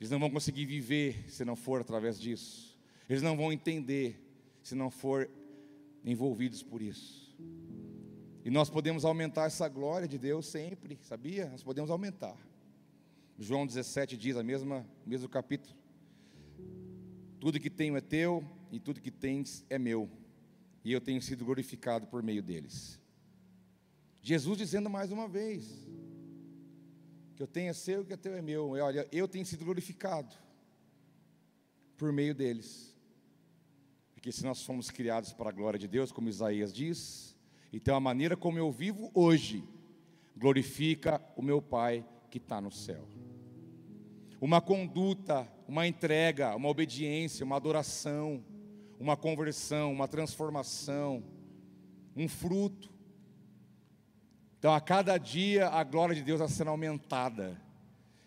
[0.00, 2.76] Eles não vão conseguir viver se não for através disso.
[3.08, 4.20] Eles não vão entender
[4.60, 5.30] se não for
[6.04, 7.32] envolvidos por isso.
[8.44, 11.48] E nós podemos aumentar essa glória de Deus sempre, sabia?
[11.48, 12.36] Nós podemos aumentar.
[13.38, 15.76] João 17 diz a mesma, mesmo capítulo.
[17.38, 20.10] Tudo que tenho é teu e tudo que tens é meu.
[20.84, 23.00] E eu tenho sido glorificado por meio deles.
[24.26, 25.88] Jesus dizendo mais uma vez:
[27.36, 28.76] que eu tenho é seu e que é teu é meu.
[28.76, 30.34] E olha, eu tenho sido glorificado
[31.96, 32.92] por meio deles.
[34.12, 37.36] Porque se nós fomos criados para a glória de Deus, como Isaías diz,
[37.72, 39.62] então a maneira como eu vivo hoje
[40.36, 43.06] glorifica o meu Pai que está no céu.
[44.40, 48.44] Uma conduta, uma entrega, uma obediência, uma adoração,
[48.98, 51.22] uma conversão, uma transformação,
[52.16, 52.95] um fruto
[54.66, 57.56] então, a cada dia, a glória de Deus está sendo aumentada.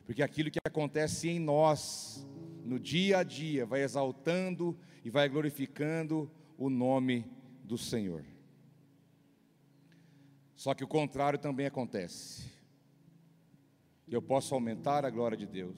[0.05, 2.25] Porque aquilo que acontece em nós,
[2.63, 7.29] no dia a dia, vai exaltando e vai glorificando o nome
[7.61, 8.23] do Senhor.
[10.55, 12.49] Só que o contrário também acontece.
[14.07, 15.77] Eu posso aumentar a glória de Deus.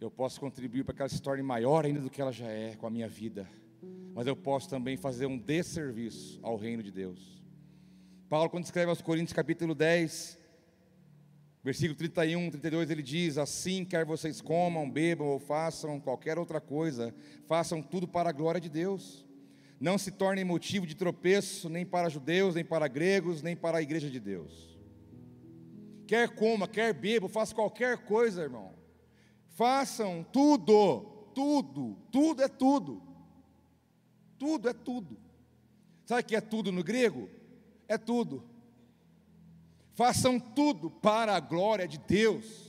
[0.00, 2.76] Eu posso contribuir para que ela se torne maior ainda do que ela já é
[2.76, 3.50] com a minha vida.
[4.14, 7.37] Mas eu posso também fazer um desserviço ao reino de Deus.
[8.28, 10.38] Paulo, quando escreve aos Coríntios, capítulo 10,
[11.64, 17.14] versículo 31, 32, ele diz: Assim, quer vocês comam, bebam ou façam qualquer outra coisa,
[17.46, 19.28] façam tudo para a glória de Deus
[19.80, 23.82] não se tornem motivo de tropeço nem para judeus, nem para gregos, nem para a
[23.82, 24.76] igreja de Deus.
[26.06, 28.74] Quer coma, quer beba, faça qualquer coisa, irmão.
[29.50, 33.02] Façam tudo, tudo, tudo é tudo.
[34.38, 35.18] Tudo é tudo.
[36.04, 37.28] Sabe o que é tudo no grego?
[37.88, 38.44] É tudo.
[39.94, 42.68] Façam tudo para a glória de Deus.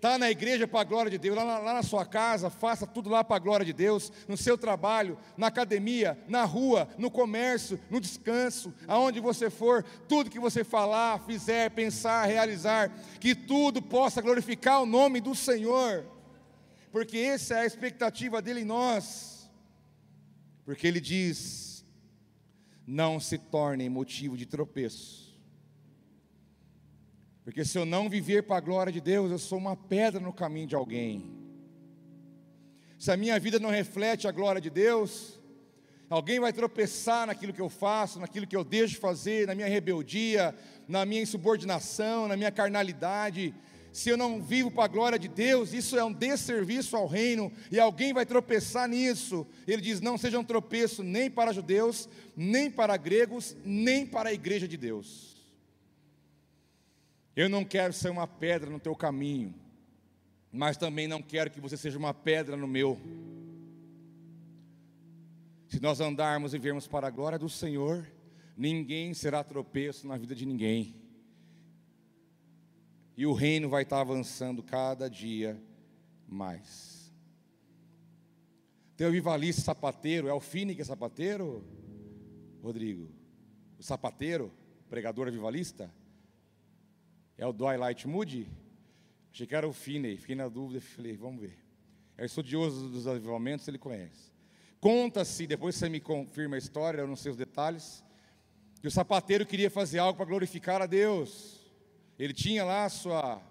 [0.00, 3.10] Está na igreja para a glória de Deus, lá lá na sua casa, faça tudo
[3.10, 7.78] lá para a glória de Deus, no seu trabalho, na academia, na rua, no comércio,
[7.90, 14.22] no descanso, aonde você for, tudo que você falar, fizer, pensar, realizar, que tudo possa
[14.22, 16.06] glorificar o nome do Senhor,
[16.90, 19.50] porque essa é a expectativa dele em nós,
[20.64, 21.69] porque ele diz:
[22.90, 25.30] não se tornem motivo de tropeço
[27.50, 30.32] porque se eu não viver para a glória de Deus, eu sou uma pedra no
[30.32, 31.32] caminho de alguém.
[32.96, 35.40] Se a minha vida não reflete a glória de Deus,
[36.08, 39.66] alguém vai tropeçar naquilo que eu faço, naquilo que eu deixo de fazer, na minha
[39.66, 40.54] rebeldia,
[40.86, 43.52] na minha insubordinação, na minha carnalidade.
[43.92, 47.52] Se eu não vivo para a glória de Deus, isso é um desserviço ao reino,
[47.70, 49.46] e alguém vai tropeçar nisso.
[49.66, 54.32] Ele diz: não seja um tropeço nem para judeus, nem para gregos, nem para a
[54.32, 55.36] igreja de Deus.
[57.34, 59.54] Eu não quero ser uma pedra no teu caminho,
[60.52, 63.00] mas também não quero que você seja uma pedra no meu.
[65.68, 68.06] Se nós andarmos e vermos para a glória do Senhor,
[68.56, 70.99] ninguém será tropeço na vida de ninguém.
[73.20, 75.62] E o reino vai estar avançando cada dia
[76.26, 77.12] mais.
[78.96, 81.62] Tem o vivalista sapateiro, é o Fini que é sapateiro?
[82.62, 83.10] Rodrigo,
[83.78, 84.50] o sapateiro,
[84.88, 85.92] pregador avivalista?
[87.36, 88.48] É o Dwight Moody?
[89.30, 91.58] Achei que era o Finney, fiquei na dúvida, falei, vamos ver.
[92.16, 94.32] É estudioso dos avivamentos, ele conhece.
[94.80, 98.02] Conta-se, depois você me confirma a história, eu não sei os detalhes,
[98.80, 101.59] que o sapateiro queria fazer algo para glorificar a Deus.
[102.20, 103.42] Ele tinha lá sua,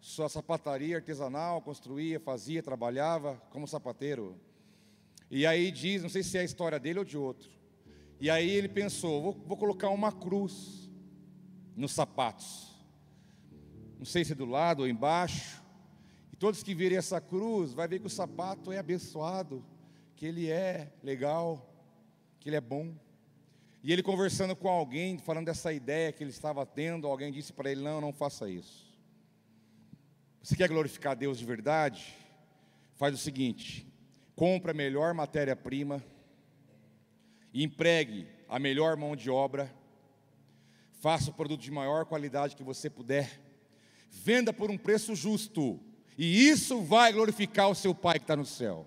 [0.00, 4.40] sua sapataria artesanal, construía, fazia, trabalhava como sapateiro.
[5.30, 7.50] E aí diz, não sei se é a história dele ou de outro.
[8.20, 10.88] E aí ele pensou, vou, vou colocar uma cruz
[11.76, 12.74] nos sapatos
[14.04, 15.62] não sei se é do lado ou embaixo.
[16.30, 19.64] E todos que virem essa cruz, vai ver que o sapato é abençoado,
[20.14, 21.74] que ele é legal,
[22.38, 22.94] que ele é bom.
[23.84, 27.70] E ele conversando com alguém, falando dessa ideia que ele estava tendo, alguém disse para
[27.70, 28.90] ele: Não, não faça isso.
[30.42, 32.16] Você quer glorificar Deus de verdade?
[32.94, 33.86] Faz o seguinte:
[34.34, 36.02] compra a melhor matéria-prima,
[37.52, 39.70] empregue a melhor mão de obra,
[41.02, 43.38] faça o produto de maior qualidade que você puder
[44.08, 45.78] venda por um preço justo,
[46.16, 48.86] e isso vai glorificar o seu Pai que está no céu.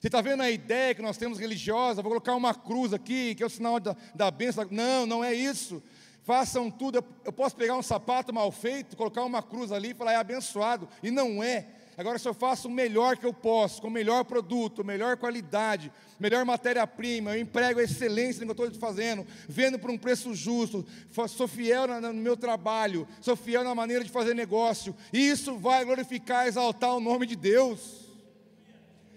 [0.00, 2.02] Você está vendo a ideia que nós temos religiosa?
[2.02, 4.64] Vou colocar uma cruz aqui, que é o sinal da, da bênção.
[4.70, 5.82] Não, não é isso.
[6.22, 7.04] Façam tudo.
[7.24, 10.88] Eu posso pegar um sapato mal feito, colocar uma cruz ali e falar, é abençoado.
[11.02, 11.66] E não é.
[11.96, 15.90] Agora, se eu faço o melhor que eu posso, com o melhor produto, melhor qualidade,
[16.20, 20.32] melhor matéria-prima, eu emprego a excelência no que eu estou fazendo, vendo por um preço
[20.32, 20.86] justo,
[21.28, 26.46] sou fiel no meu trabalho, sou fiel na maneira de fazer negócio, isso vai glorificar,
[26.46, 28.07] exaltar o nome de Deus.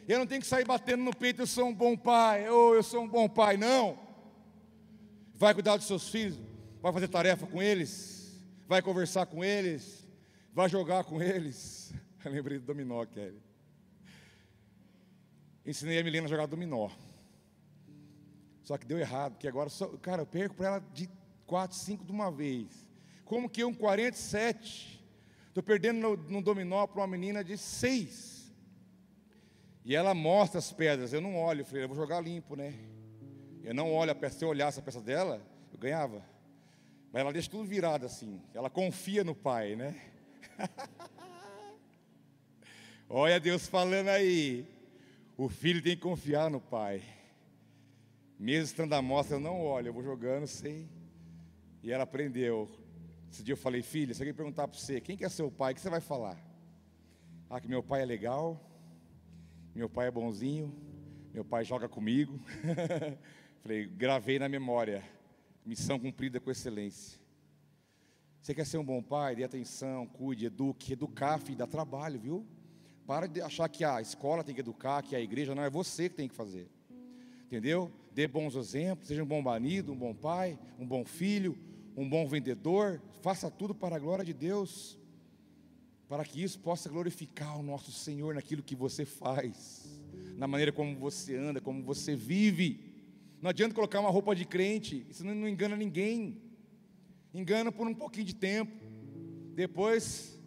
[0.07, 2.83] Eu não tenho que sair batendo no peito, eu sou um bom pai, ou eu
[2.83, 3.97] sou um bom pai, não.
[5.35, 6.39] Vai cuidar dos seus filhos,
[6.81, 10.07] vai fazer tarefa com eles, vai conversar com eles,
[10.53, 11.81] vai jogar com eles
[12.23, 13.41] Eu lembrei do dominó, Kelly.
[15.65, 16.89] Ensinei a Milena a jogar dominó.
[18.63, 21.09] Só que deu errado, porque agora, só, cara, eu perco para ela de
[21.47, 22.87] 4, 5 de uma vez.
[23.25, 25.03] Como que um 47?
[25.47, 28.40] Estou perdendo no, no dominó para uma menina de 6.
[29.83, 32.73] E ela mostra as pedras, eu não olho, falei, eu vou jogar limpo, né?
[33.63, 36.23] Eu não olho a peça, se eu olhasse a peça dela, eu ganhava.
[37.11, 39.99] Mas ela deixa tudo virado assim, ela confia no pai, né?
[43.09, 44.65] Olha Deus falando aí.
[45.35, 47.01] O filho tem que confiar no pai.
[48.39, 50.89] Mesmo estando à mostra, eu não olho, eu vou jogando sem.
[51.83, 52.69] E ela aprendeu.
[53.29, 55.71] Esse dia eu falei, filha, se alguém perguntar para você, quem que é seu pai,
[55.71, 56.37] o que você vai falar?
[57.49, 58.59] Ah, que meu pai é legal,
[59.73, 60.73] meu pai é bonzinho,
[61.33, 62.39] meu pai joga comigo.
[63.63, 65.03] falei, gravei na memória,
[65.65, 67.19] missão cumprida com excelência.
[68.41, 69.35] Você quer ser um bom pai?
[69.35, 70.93] Dê atenção, cuide, eduque.
[70.93, 72.45] Educar, filho, dá trabalho, viu?
[73.05, 76.09] Para de achar que a escola tem que educar, que a igreja não é você
[76.09, 76.69] que tem que fazer.
[77.45, 77.91] Entendeu?
[78.13, 81.57] Dê bons exemplos, seja um bom marido, um bom pai, um bom filho,
[81.95, 83.01] um bom vendedor.
[83.21, 84.99] Faça tudo para a glória de Deus.
[86.11, 89.97] Para que isso possa glorificar o nosso Senhor naquilo que você faz,
[90.35, 92.83] na maneira como você anda, como você vive.
[93.41, 96.41] Não adianta colocar uma roupa de crente, isso não engana ninguém
[97.33, 98.73] engana por um pouquinho de tempo,
[99.55, 100.37] depois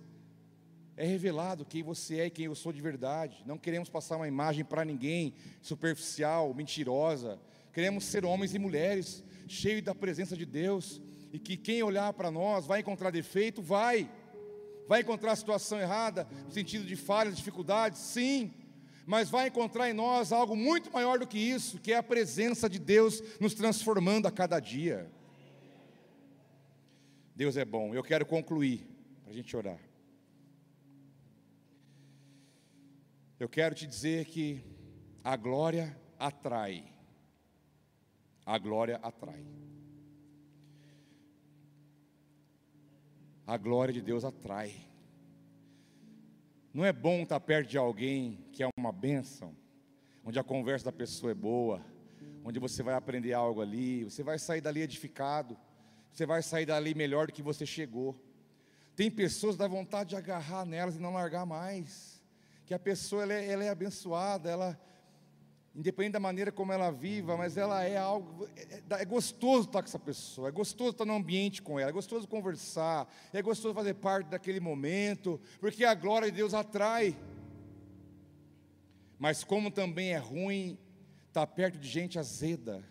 [0.99, 3.43] é revelado quem você é e quem eu sou de verdade.
[3.47, 7.41] Não queremos passar uma imagem para ninguém superficial, mentirosa.
[7.73, 11.01] Queremos ser homens e mulheres cheios da presença de Deus
[11.33, 14.11] e que quem olhar para nós vai encontrar defeito, vai.
[14.87, 18.53] Vai encontrar situação errada, no sentido de falhas, dificuldades, sim.
[19.07, 22.69] Mas vai encontrar em nós algo muito maior do que isso, que é a presença
[22.69, 25.11] de Deus nos transformando a cada dia.
[27.35, 27.95] Deus é bom.
[27.95, 28.87] Eu quero concluir,
[29.23, 29.81] para a gente orar.
[33.39, 34.65] Eu quero te dizer que
[35.23, 36.85] a glória atrai.
[38.47, 39.45] A glória atrai.
[43.47, 44.75] A glória de Deus atrai.
[46.73, 49.55] Não é bom estar perto de alguém que é uma bênção,
[50.25, 51.81] onde a conversa da pessoa é boa,
[52.45, 55.57] onde você vai aprender algo ali, você vai sair dali edificado
[56.15, 58.15] você vai sair dali melhor do que você chegou.
[58.95, 62.23] Tem pessoas que dá vontade de agarrar nelas e não largar mais.
[62.65, 64.81] Que a pessoa ela é, ela é abençoada, ela,
[65.75, 68.49] independente da maneira como ela viva, mas ela é algo.
[68.57, 71.93] É, é, gostoso estar com essa pessoa, é gostoso estar no ambiente com ela, é
[71.93, 77.17] gostoso conversar, é gostoso fazer parte daquele momento, porque a glória de Deus atrai.
[79.19, 80.79] Mas como também é ruim
[81.29, 82.85] estar perto de gente azeda,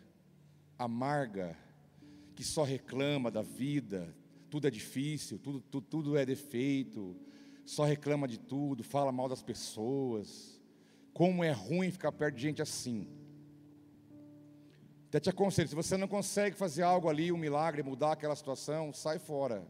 [0.77, 1.57] amarga,
[2.35, 4.13] que só reclama da vida,
[4.49, 7.15] tudo é difícil, tudo, tudo, tudo é defeito,
[7.65, 10.52] só reclama de tudo, fala mal das pessoas.
[11.13, 13.07] Como é ruim ficar perto de gente assim.
[15.07, 18.91] Até te aconselho, se você não consegue fazer algo ali, um milagre, mudar aquela situação,
[18.91, 19.63] sai fora.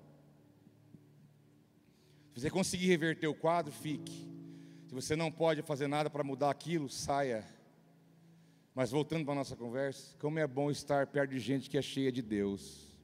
[2.34, 4.32] Se você conseguir reverter o quadro, fique.
[4.88, 7.46] Se você não pode fazer nada para mudar aquilo, saia.
[8.74, 11.82] Mas voltando para a nossa conversa, como é bom estar perto de gente que é
[11.82, 12.96] cheia de Deus.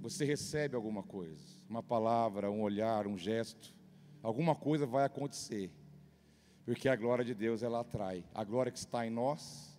[0.00, 3.74] Você recebe alguma coisa, uma palavra, um olhar, um gesto,
[4.22, 5.70] alguma coisa vai acontecer.
[6.68, 8.22] Porque a glória de Deus ela atrai.
[8.34, 9.74] A glória que está em nós,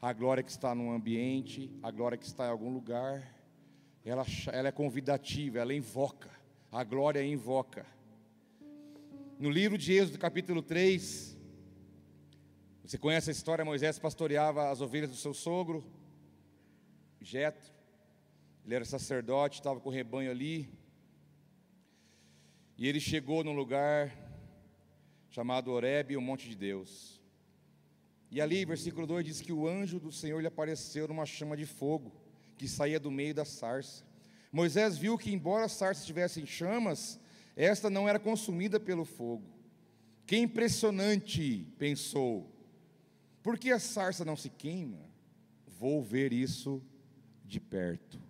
[0.00, 3.28] a glória que está no ambiente, a glória que está em algum lugar,
[4.04, 6.30] ela, ela é convidativa, ela invoca.
[6.70, 7.84] A glória invoca.
[9.36, 11.36] No livro de Êxodo, capítulo 3,
[12.84, 13.64] você conhece a história?
[13.64, 15.84] Moisés pastoreava as ovelhas do seu sogro,
[17.20, 17.72] Jetro.
[18.64, 20.70] Ele era sacerdote, estava com o rebanho ali.
[22.76, 24.27] E ele chegou num lugar
[25.30, 27.20] chamado Horebe, o monte de Deus.
[28.30, 31.64] E ali, versículo 2 diz que o anjo do Senhor lhe apareceu numa chama de
[31.64, 32.12] fogo
[32.56, 34.04] que saía do meio da sarça.
[34.52, 37.20] Moisés viu que, embora a sarça estivesse em chamas,
[37.56, 39.44] esta não era consumida pelo fogo.
[40.26, 42.54] Que impressionante, pensou.
[43.42, 44.98] Por que a sarça não se queima?
[45.66, 46.82] Vou ver isso
[47.44, 48.20] de perto.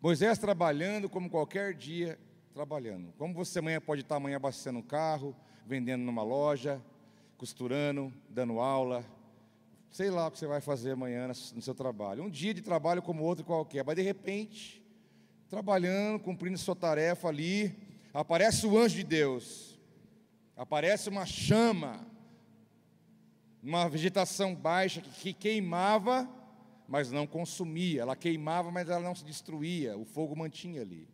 [0.00, 2.18] Moisés trabalhando como qualquer dia
[2.52, 3.12] trabalhando.
[3.16, 5.34] Como você amanhã pode estar amanhã abastecendo um carro,
[5.66, 6.80] vendendo numa loja,
[7.38, 9.04] costurando, dando aula,
[9.90, 12.22] sei lá o que você vai fazer amanhã no seu trabalho.
[12.22, 14.82] Um dia de trabalho como outro qualquer, mas de repente,
[15.48, 17.74] trabalhando, cumprindo sua tarefa ali,
[18.12, 19.78] aparece o anjo de Deus,
[20.56, 22.06] aparece uma chama,
[23.62, 26.28] uma vegetação baixa que queimava,
[26.86, 28.02] mas não consumia.
[28.02, 29.96] Ela queimava, mas ela não se destruía.
[29.96, 31.08] O fogo mantinha ali.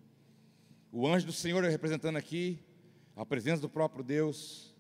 [0.91, 2.59] O anjo do Senhor representando aqui
[3.15, 4.75] a presença do próprio Deus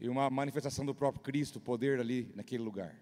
[0.00, 2.96] e uma manifestação do próprio Cristo, o poder ali naquele lugar.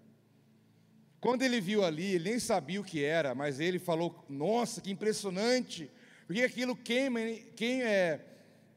[1.20, 4.90] Quando ele viu ali, ele nem sabia o que era, mas ele falou: Nossa, que
[4.90, 5.90] impressionante!
[6.26, 7.20] Porque aquilo queima,
[7.56, 8.24] quem é,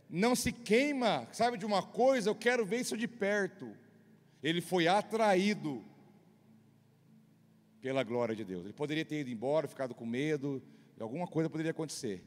[0.09, 2.29] não se queima, sabe de uma coisa?
[2.29, 3.75] Eu quero ver isso de perto
[4.41, 5.83] ele foi atraído
[7.79, 8.63] pela glória de Deus.
[8.63, 10.61] Ele poderia ter ido embora, ficado com medo,
[10.99, 12.23] alguma coisa poderia acontecer.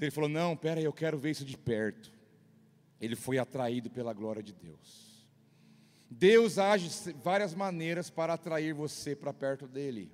[0.00, 2.12] Ele falou: Não, pera aí, eu quero ver isso de perto.
[3.00, 5.14] Ele foi atraído pela glória de Deus.
[6.10, 6.88] Deus age
[7.22, 10.10] várias maneiras para atrair você para perto dele.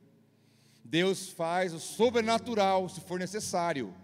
[0.84, 3.94] Deus faz o sobrenatural se for necessário,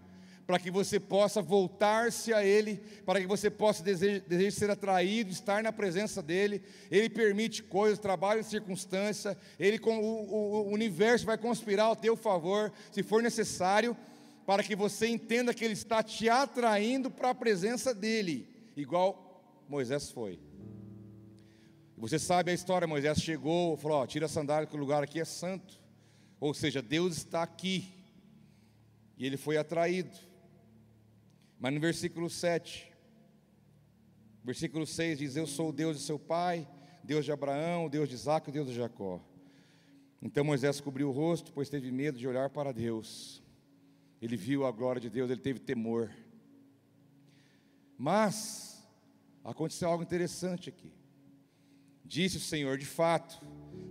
[0.45, 5.61] para que você possa voltar-se a Ele, para que você possa desejar, ser atraído, estar
[5.61, 6.61] na presença dEle.
[6.89, 12.15] Ele permite coisas, trabalha em circunstância, Ele o, o, o universo vai conspirar ao teu
[12.15, 13.97] favor, se for necessário,
[14.47, 20.09] para que você entenda que Ele está te atraindo para a presença dEle, igual Moisés
[20.09, 20.39] foi.
[21.97, 25.19] Você sabe a história, Moisés chegou, falou: ó, tira a sandália que o lugar aqui
[25.19, 25.77] é santo.
[26.39, 27.93] Ou seja, Deus está aqui.
[29.17, 30.15] E ele foi atraído.
[31.59, 32.89] Mas no versículo 7,
[34.45, 36.65] versículo 6 diz: Eu sou o Deus de seu pai,
[37.03, 39.19] Deus de Abraão, Deus de Isaac, Deus de Jacó.
[40.21, 43.45] Então Moisés cobriu o rosto, pois teve medo de olhar para Deus.
[44.21, 46.11] Ele viu a glória de Deus, ele teve temor.
[47.97, 48.87] Mas
[49.43, 50.91] aconteceu algo interessante aqui.
[52.03, 53.39] Disse o Senhor: De fato,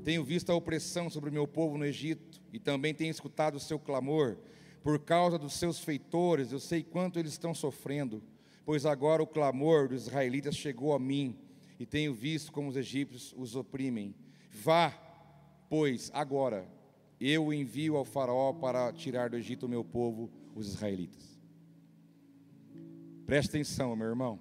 [0.04, 3.60] tenho visto a opressão sobre o meu povo no Egito, e também tenho escutado o
[3.60, 4.38] seu clamor.
[4.82, 8.22] Por causa dos seus feitores, eu sei quanto eles estão sofrendo,
[8.64, 11.36] pois agora o clamor dos israelitas chegou a mim,
[11.78, 14.14] e tenho visto como os egípcios os oprimem.
[14.50, 14.90] Vá,
[15.68, 16.66] pois, agora,
[17.20, 21.40] eu envio ao Faraó para tirar do Egito o meu povo, os israelitas.
[23.24, 24.38] Preste atenção, meu irmão,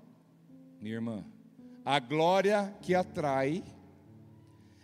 [0.80, 1.26] minha irmã.
[1.84, 3.64] A glória que atrai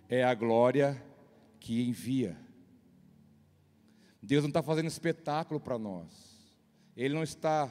[0.07, 1.01] é a glória
[1.59, 2.37] que envia.
[4.21, 6.07] Deus não está fazendo espetáculo para nós,
[6.95, 7.67] Ele não está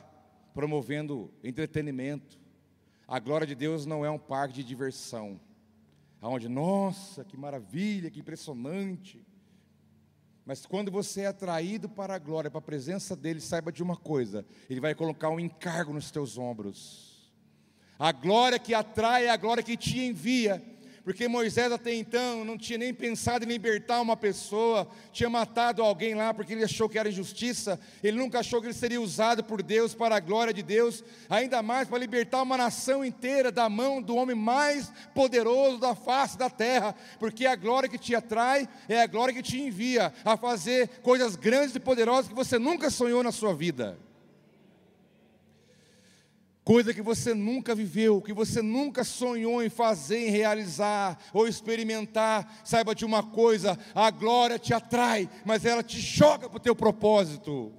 [0.53, 2.39] promovendo entretenimento.
[3.07, 5.41] A glória de Deus não é um parque de diversão,
[6.21, 9.25] aonde, nossa, que maravilha, que impressionante.
[10.51, 13.95] Mas quando você é atraído para a glória, para a presença dEle, saiba de uma
[13.97, 17.31] coisa: Ele vai colocar um encargo nos teus ombros.
[17.97, 20.61] A glória que atrai é a glória que te envia.
[21.03, 26.15] Porque Moisés até então não tinha nem pensado em libertar uma pessoa, tinha matado alguém
[26.15, 29.63] lá porque ele achou que era injustiça, ele nunca achou que ele seria usado por
[29.63, 34.03] Deus para a glória de Deus, ainda mais para libertar uma nação inteira da mão
[34.03, 39.01] do homem mais poderoso da face da terra, porque a glória que te atrai é
[39.01, 43.23] a glória que te envia a fazer coisas grandes e poderosas que você nunca sonhou
[43.23, 43.99] na sua vida
[46.71, 52.61] coisa que você nunca viveu, que você nunca sonhou em fazer, em realizar ou experimentar,
[52.65, 56.77] saiba de uma coisa: a glória te atrai, mas ela te choca para o teu
[56.77, 57.73] propósito.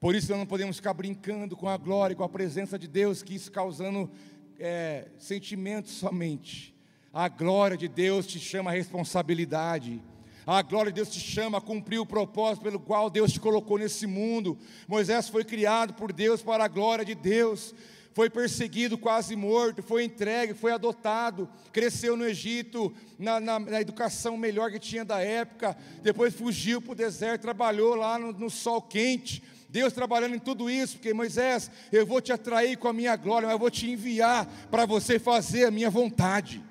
[0.00, 3.22] Por isso nós não podemos ficar brincando com a glória, com a presença de Deus,
[3.22, 4.10] que isso causando
[4.58, 6.74] é, sentimentos somente.
[7.12, 10.02] A glória de Deus te chama a responsabilidade.
[10.44, 13.78] A glória de Deus te chama a cumprir o propósito pelo qual Deus te colocou
[13.78, 14.58] nesse mundo.
[14.88, 17.72] Moisés foi criado por Deus para a glória de Deus.
[18.12, 24.36] Foi perseguido, quase morto, foi entregue, foi adotado, cresceu no Egito, na, na, na educação
[24.36, 28.82] melhor que tinha da época, depois fugiu para o deserto, trabalhou lá no, no sol
[28.82, 33.16] quente, Deus trabalhando em tudo isso, porque Moisés, eu vou te atrair com a minha
[33.16, 36.62] glória, mas eu vou te enviar para você fazer a minha vontade.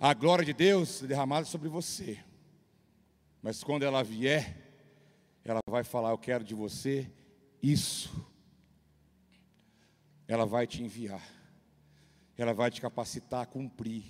[0.00, 2.18] A glória de Deus derramada sobre você.
[3.42, 4.56] Mas quando ela vier,
[5.44, 7.06] ela vai falar: Eu quero de você
[7.62, 8.10] isso.
[10.26, 11.22] Ela vai te enviar,
[12.38, 14.04] ela vai te capacitar a cumprir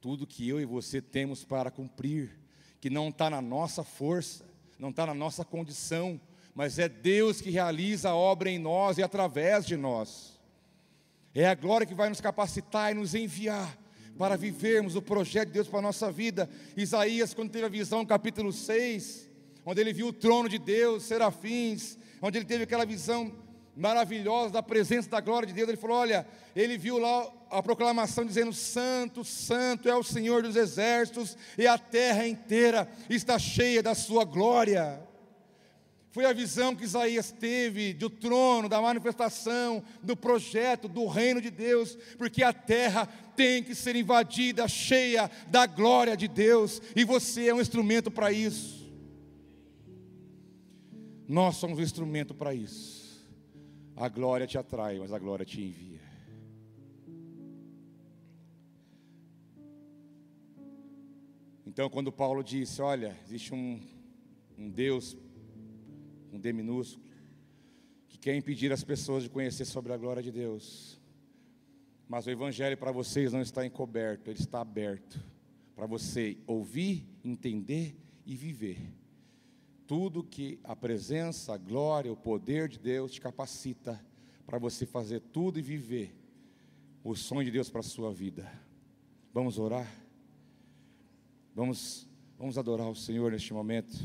[0.00, 2.38] tudo que eu e você temos para cumprir,
[2.80, 4.44] que não está na nossa força,
[4.78, 6.20] não está na nossa condição,
[6.54, 10.38] mas é Deus que realiza a obra em nós e através de nós.
[11.34, 13.76] É a glória que vai nos capacitar e nos enviar
[14.18, 16.50] para vivermos o projeto de Deus para a nossa vida.
[16.76, 19.30] Isaías, quando teve a visão, capítulo 6,
[19.64, 23.32] onde ele viu o trono de Deus, serafins, onde ele teve aquela visão
[23.76, 28.26] maravilhosa da presença da glória de Deus, ele falou: Olha, ele viu lá a proclamação
[28.26, 33.94] dizendo: Santo, Santo é o Senhor dos exércitos, e a terra inteira está cheia da
[33.94, 35.00] sua glória.
[36.10, 41.50] Foi a visão que Isaías teve do trono, da manifestação, do projeto, do reino de
[41.50, 43.06] Deus, porque a terra
[43.36, 48.32] tem que ser invadida, cheia da glória de Deus, e você é um instrumento para
[48.32, 48.90] isso.
[51.28, 53.22] Nós somos um instrumento para isso.
[53.94, 56.00] A glória te atrai, mas a glória te envia.
[61.66, 63.80] Então, quando Paulo disse: Olha, existe um,
[64.56, 65.14] um Deus
[66.32, 67.04] um D minúsculo,
[68.08, 71.00] que quer impedir as pessoas de conhecer sobre a glória de Deus.
[72.08, 75.22] Mas o Evangelho para vocês não está encoberto, ele está aberto
[75.74, 77.94] para você ouvir, entender
[78.26, 78.92] e viver.
[79.86, 84.04] Tudo que a presença, a glória, o poder de Deus te capacita
[84.44, 86.14] para você fazer tudo e viver
[87.04, 88.50] o sonho de Deus para a sua vida.
[89.32, 89.88] Vamos orar?
[91.54, 92.08] Vamos,
[92.38, 93.96] vamos adorar o Senhor neste momento.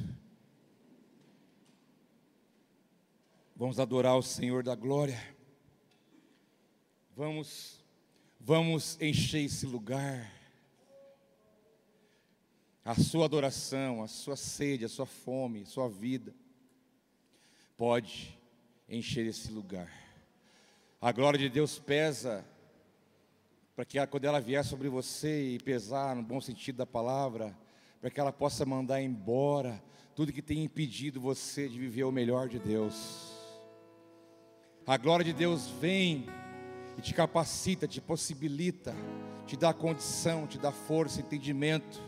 [3.55, 5.21] Vamos adorar o Senhor da glória.
[7.15, 7.79] Vamos,
[8.39, 10.31] vamos encher esse lugar.
[12.83, 16.33] A sua adoração, a sua sede, a sua fome, a sua vida
[17.77, 18.35] pode
[18.89, 19.91] encher esse lugar.
[20.99, 22.43] A glória de Deus pesa
[23.75, 27.55] para que quando ela vier sobre você e pesar no bom sentido da palavra,
[28.01, 29.81] para que ela possa mandar embora
[30.15, 33.32] tudo que tem impedido você de viver o melhor de Deus.
[34.85, 36.25] A glória de Deus vem
[36.97, 38.93] e te capacita, te possibilita,
[39.47, 42.01] te dá condição, te dá força, entendimento.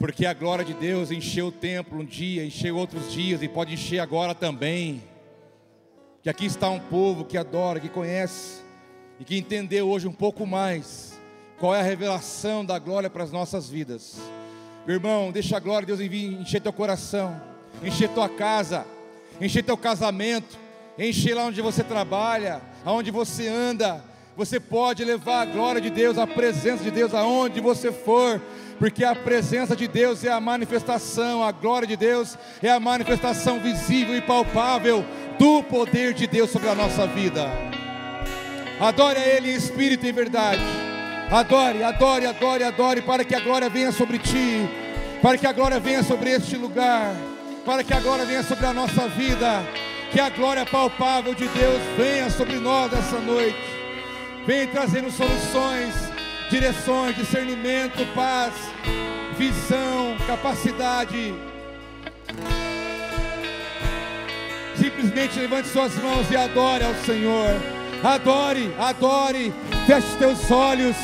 [0.00, 3.72] Porque a glória de Deus encheu o templo um dia, encheu outros dias e pode
[3.72, 5.00] encher agora também.
[6.24, 8.60] Que aqui está um povo que adora, que conhece
[9.20, 11.16] e que entendeu hoje um pouco mais
[11.56, 14.16] qual é a revelação da glória para as nossas vidas.
[14.84, 17.40] Meu irmão, deixa a glória de Deus encher teu coração,
[17.80, 18.84] encher tua casa,
[19.40, 20.61] encher teu casamento,
[20.98, 24.02] encher lá onde você trabalha, aonde você anda.
[24.36, 28.40] Você pode levar a glória de Deus, a presença de Deus aonde você for,
[28.78, 33.60] porque a presença de Deus é a manifestação, a glória de Deus é a manifestação
[33.60, 35.04] visível e palpável
[35.38, 37.46] do poder de Deus sobre a nossa vida.
[38.80, 40.62] Adore a Ele em espírito e verdade.
[41.30, 44.68] Adore, adore, adore, adore, para que a glória venha sobre ti,
[45.22, 47.14] para que a glória venha sobre este lugar,
[47.64, 49.62] para que a glória venha sobre a nossa vida,
[50.12, 53.56] que a glória palpável de Deus venha sobre nós essa noite,
[54.46, 55.94] venha trazendo soluções,
[56.50, 58.52] direções, discernimento, paz,
[59.38, 61.34] visão, capacidade.
[64.76, 67.50] Simplesmente levante suas mãos e adore ao Senhor.
[68.04, 69.52] Adore, adore,
[69.86, 70.96] feche teus olhos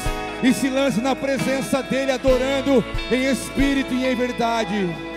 [0.43, 5.08] e se lance na presença dEle, adorando em espírito e em verdade.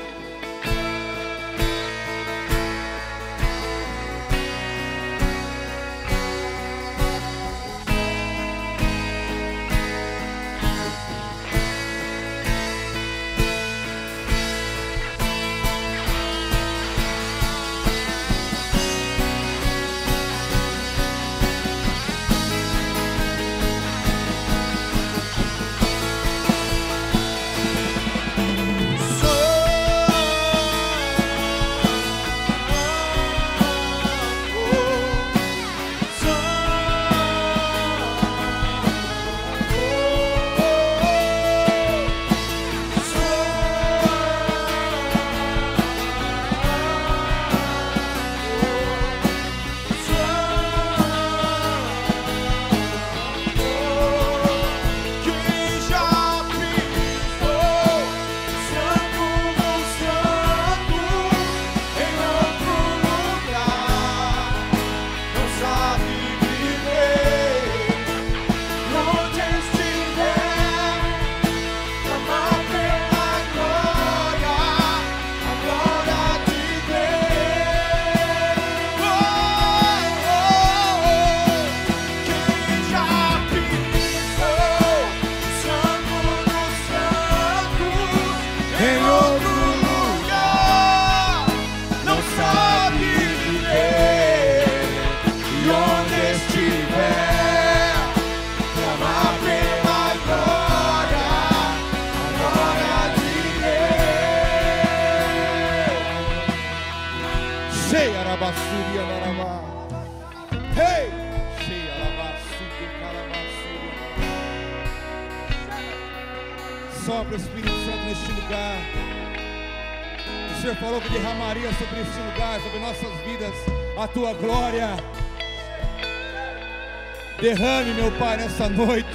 [127.54, 129.10] Derrame, meu Pai, nessa noite.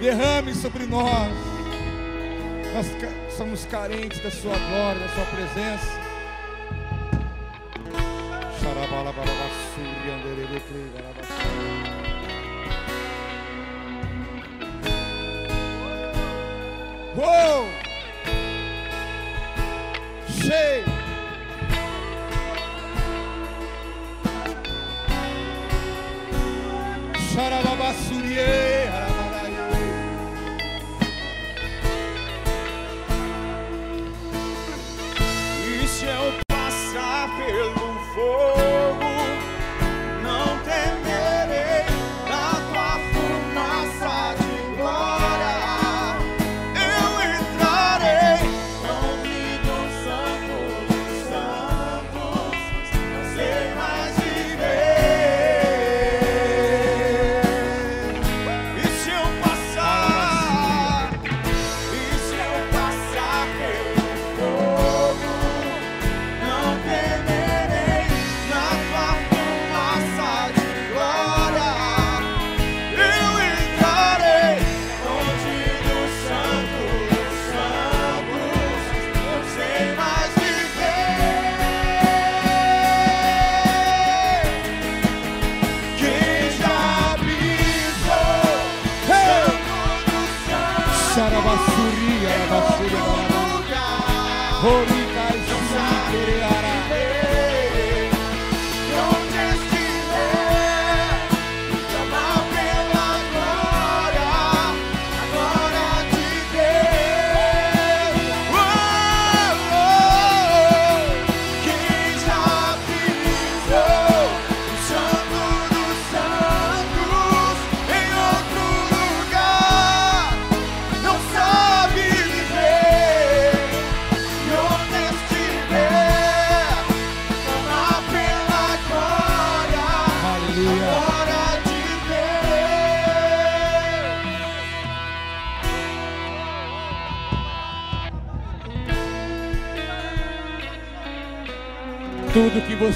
[0.00, 1.32] Derrame sobre nós.
[2.72, 2.86] Nós
[3.36, 5.99] somos carentes da Sua glória, da Sua presença.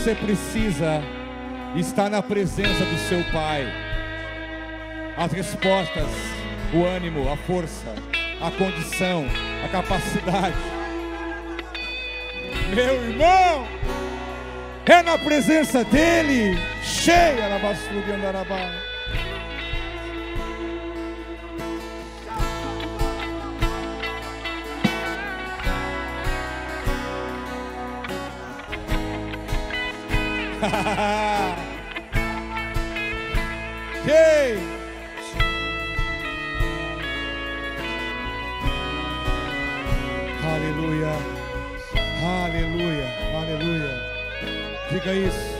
[0.04, 1.02] Você precisa
[1.74, 3.66] está na presença do seu Pai.
[5.16, 6.06] As respostas,
[6.74, 7.94] o ânimo, a força,
[8.38, 9.24] a condição,
[9.64, 10.58] a capacidade.
[12.74, 13.66] Meu irmão,
[14.84, 18.83] é na presença dele, cheia na basura de andarabá.
[34.06, 34.58] Ei!
[40.42, 41.12] Aleluia,
[42.22, 43.94] aleluia, aleluia.
[44.90, 45.53] Diga isso.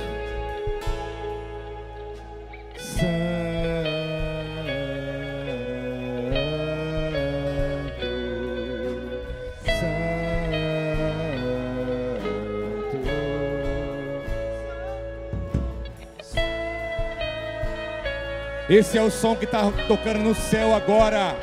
[18.74, 21.36] Esse é o som que está tocando no céu agora.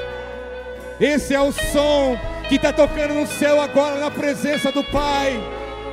[0.99, 2.19] Esse é o som
[2.49, 5.41] que está tocando no céu agora na presença do Pai.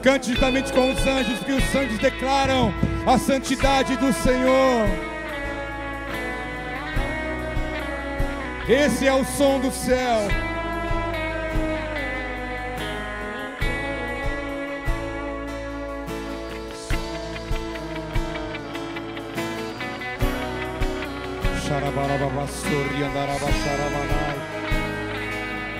[0.00, 2.72] Cante juntamente com os anjos, que os anjos declaram
[3.06, 4.86] a santidade do Senhor.
[8.68, 10.28] Esse é o som do céu.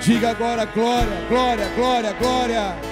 [0.01, 2.13] Diga agora glória, glória, glória.
[2.15, 2.92] Glória.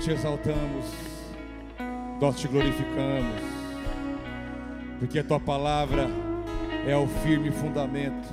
[0.00, 0.86] Te exaltamos,
[2.18, 3.42] nós te glorificamos,
[4.98, 6.08] porque a tua palavra
[6.86, 8.28] é o firme fundamento.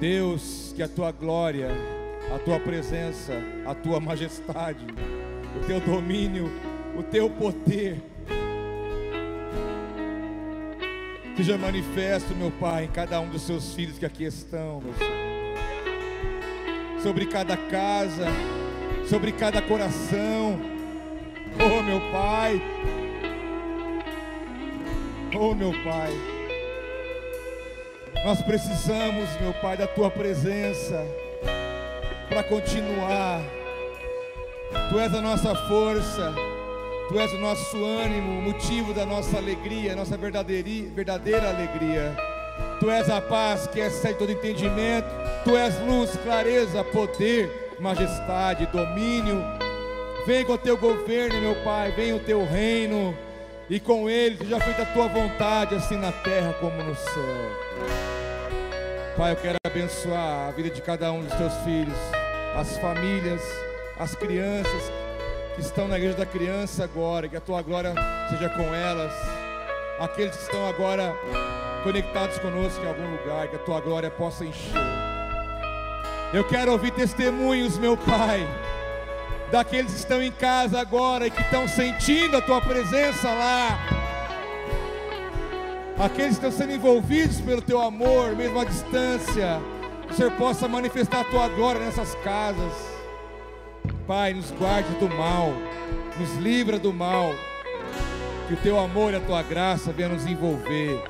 [0.00, 1.70] Deus, que a tua glória,
[2.34, 3.32] a tua presença,
[3.64, 4.84] a tua majestade,
[5.56, 6.50] o teu domínio,
[6.98, 8.02] o teu poder,
[11.36, 15.24] seja manifesto, meu Pai, em cada um dos seus filhos que aqui estão, meu Senhor
[17.04, 18.24] sobre cada casa,
[19.08, 20.60] sobre cada coração.
[21.58, 22.62] Oh, meu Pai.
[25.38, 26.10] Oh, meu Pai.
[28.24, 31.06] Nós precisamos, meu Pai, da tua presença
[32.28, 33.40] para continuar.
[34.90, 36.34] Tu és a nossa força,
[37.08, 42.16] Tu és o nosso ânimo, motivo da nossa alegria, nossa verdadeira alegria.
[42.80, 45.06] Tu és a paz que excede todo entendimento.
[45.44, 49.42] Tu és luz, clareza, poder, majestade, domínio.
[50.26, 53.16] Vem com o teu governo, meu Pai, vem o teu reino.
[53.68, 57.24] E com ele seja feita a tua vontade, assim na terra como no céu.
[59.16, 61.96] Pai, eu quero abençoar a vida de cada um dos teus filhos,
[62.56, 63.40] as famílias,
[63.98, 64.92] as crianças
[65.54, 67.94] que estão na igreja da criança agora, que a tua glória
[68.28, 69.12] seja com elas.
[70.00, 71.14] Aqueles que estão agora
[71.84, 74.93] conectados conosco em algum lugar, que a tua glória possa encher.
[76.34, 78.44] Eu quero ouvir testemunhos, meu Pai,
[79.52, 83.78] daqueles que estão em casa agora e que estão sentindo a tua presença lá.
[85.96, 89.60] Aqueles que estão sendo envolvidos pelo teu amor, mesmo à distância,
[90.08, 92.72] que o Senhor possa manifestar a tua glória nessas casas.
[94.04, 95.52] Pai, nos guarde do mal,
[96.18, 97.32] nos livra do mal.
[98.48, 101.00] Que o teu amor e a tua graça venham nos envolver.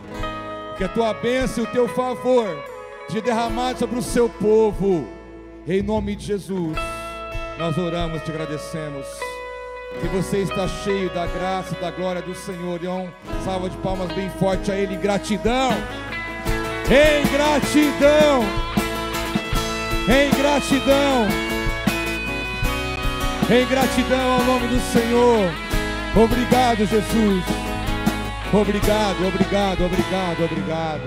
[0.76, 2.62] Que a tua bênção e o teu favor
[3.08, 5.13] te derramado sobre o seu povo.
[5.66, 6.76] Em nome de Jesus,
[7.58, 9.06] nós oramos te agradecemos.
[10.00, 12.82] Que você está cheio da graça e da glória do Senhor.
[12.82, 13.08] E um
[13.44, 14.96] salva de palmas bem forte a Ele.
[14.96, 15.70] Gratidão.
[16.86, 18.42] Em gratidão.
[20.08, 21.54] Em gratidão
[23.50, 25.50] em gratidão ao nome do Senhor.
[26.16, 27.44] Obrigado, Jesus.
[28.52, 31.02] Obrigado, obrigado, obrigado, obrigado.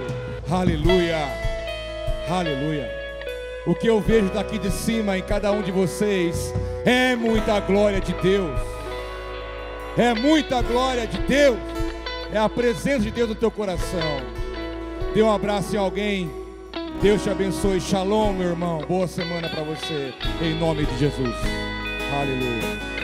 [0.50, 1.28] Aleluia.
[2.30, 3.07] Aleluia.
[3.68, 6.54] O que eu vejo daqui de cima em cada um de vocês
[6.86, 8.58] é muita glória de Deus.
[9.98, 11.58] É muita glória de Deus.
[12.32, 14.22] É a presença de Deus no teu coração.
[15.14, 16.32] Dê um abraço em alguém.
[17.02, 17.82] Deus te abençoe.
[17.82, 18.80] Shalom, meu irmão.
[18.88, 20.14] Boa semana para você.
[20.42, 21.36] Em nome de Jesus.
[22.10, 22.97] Hallelujah.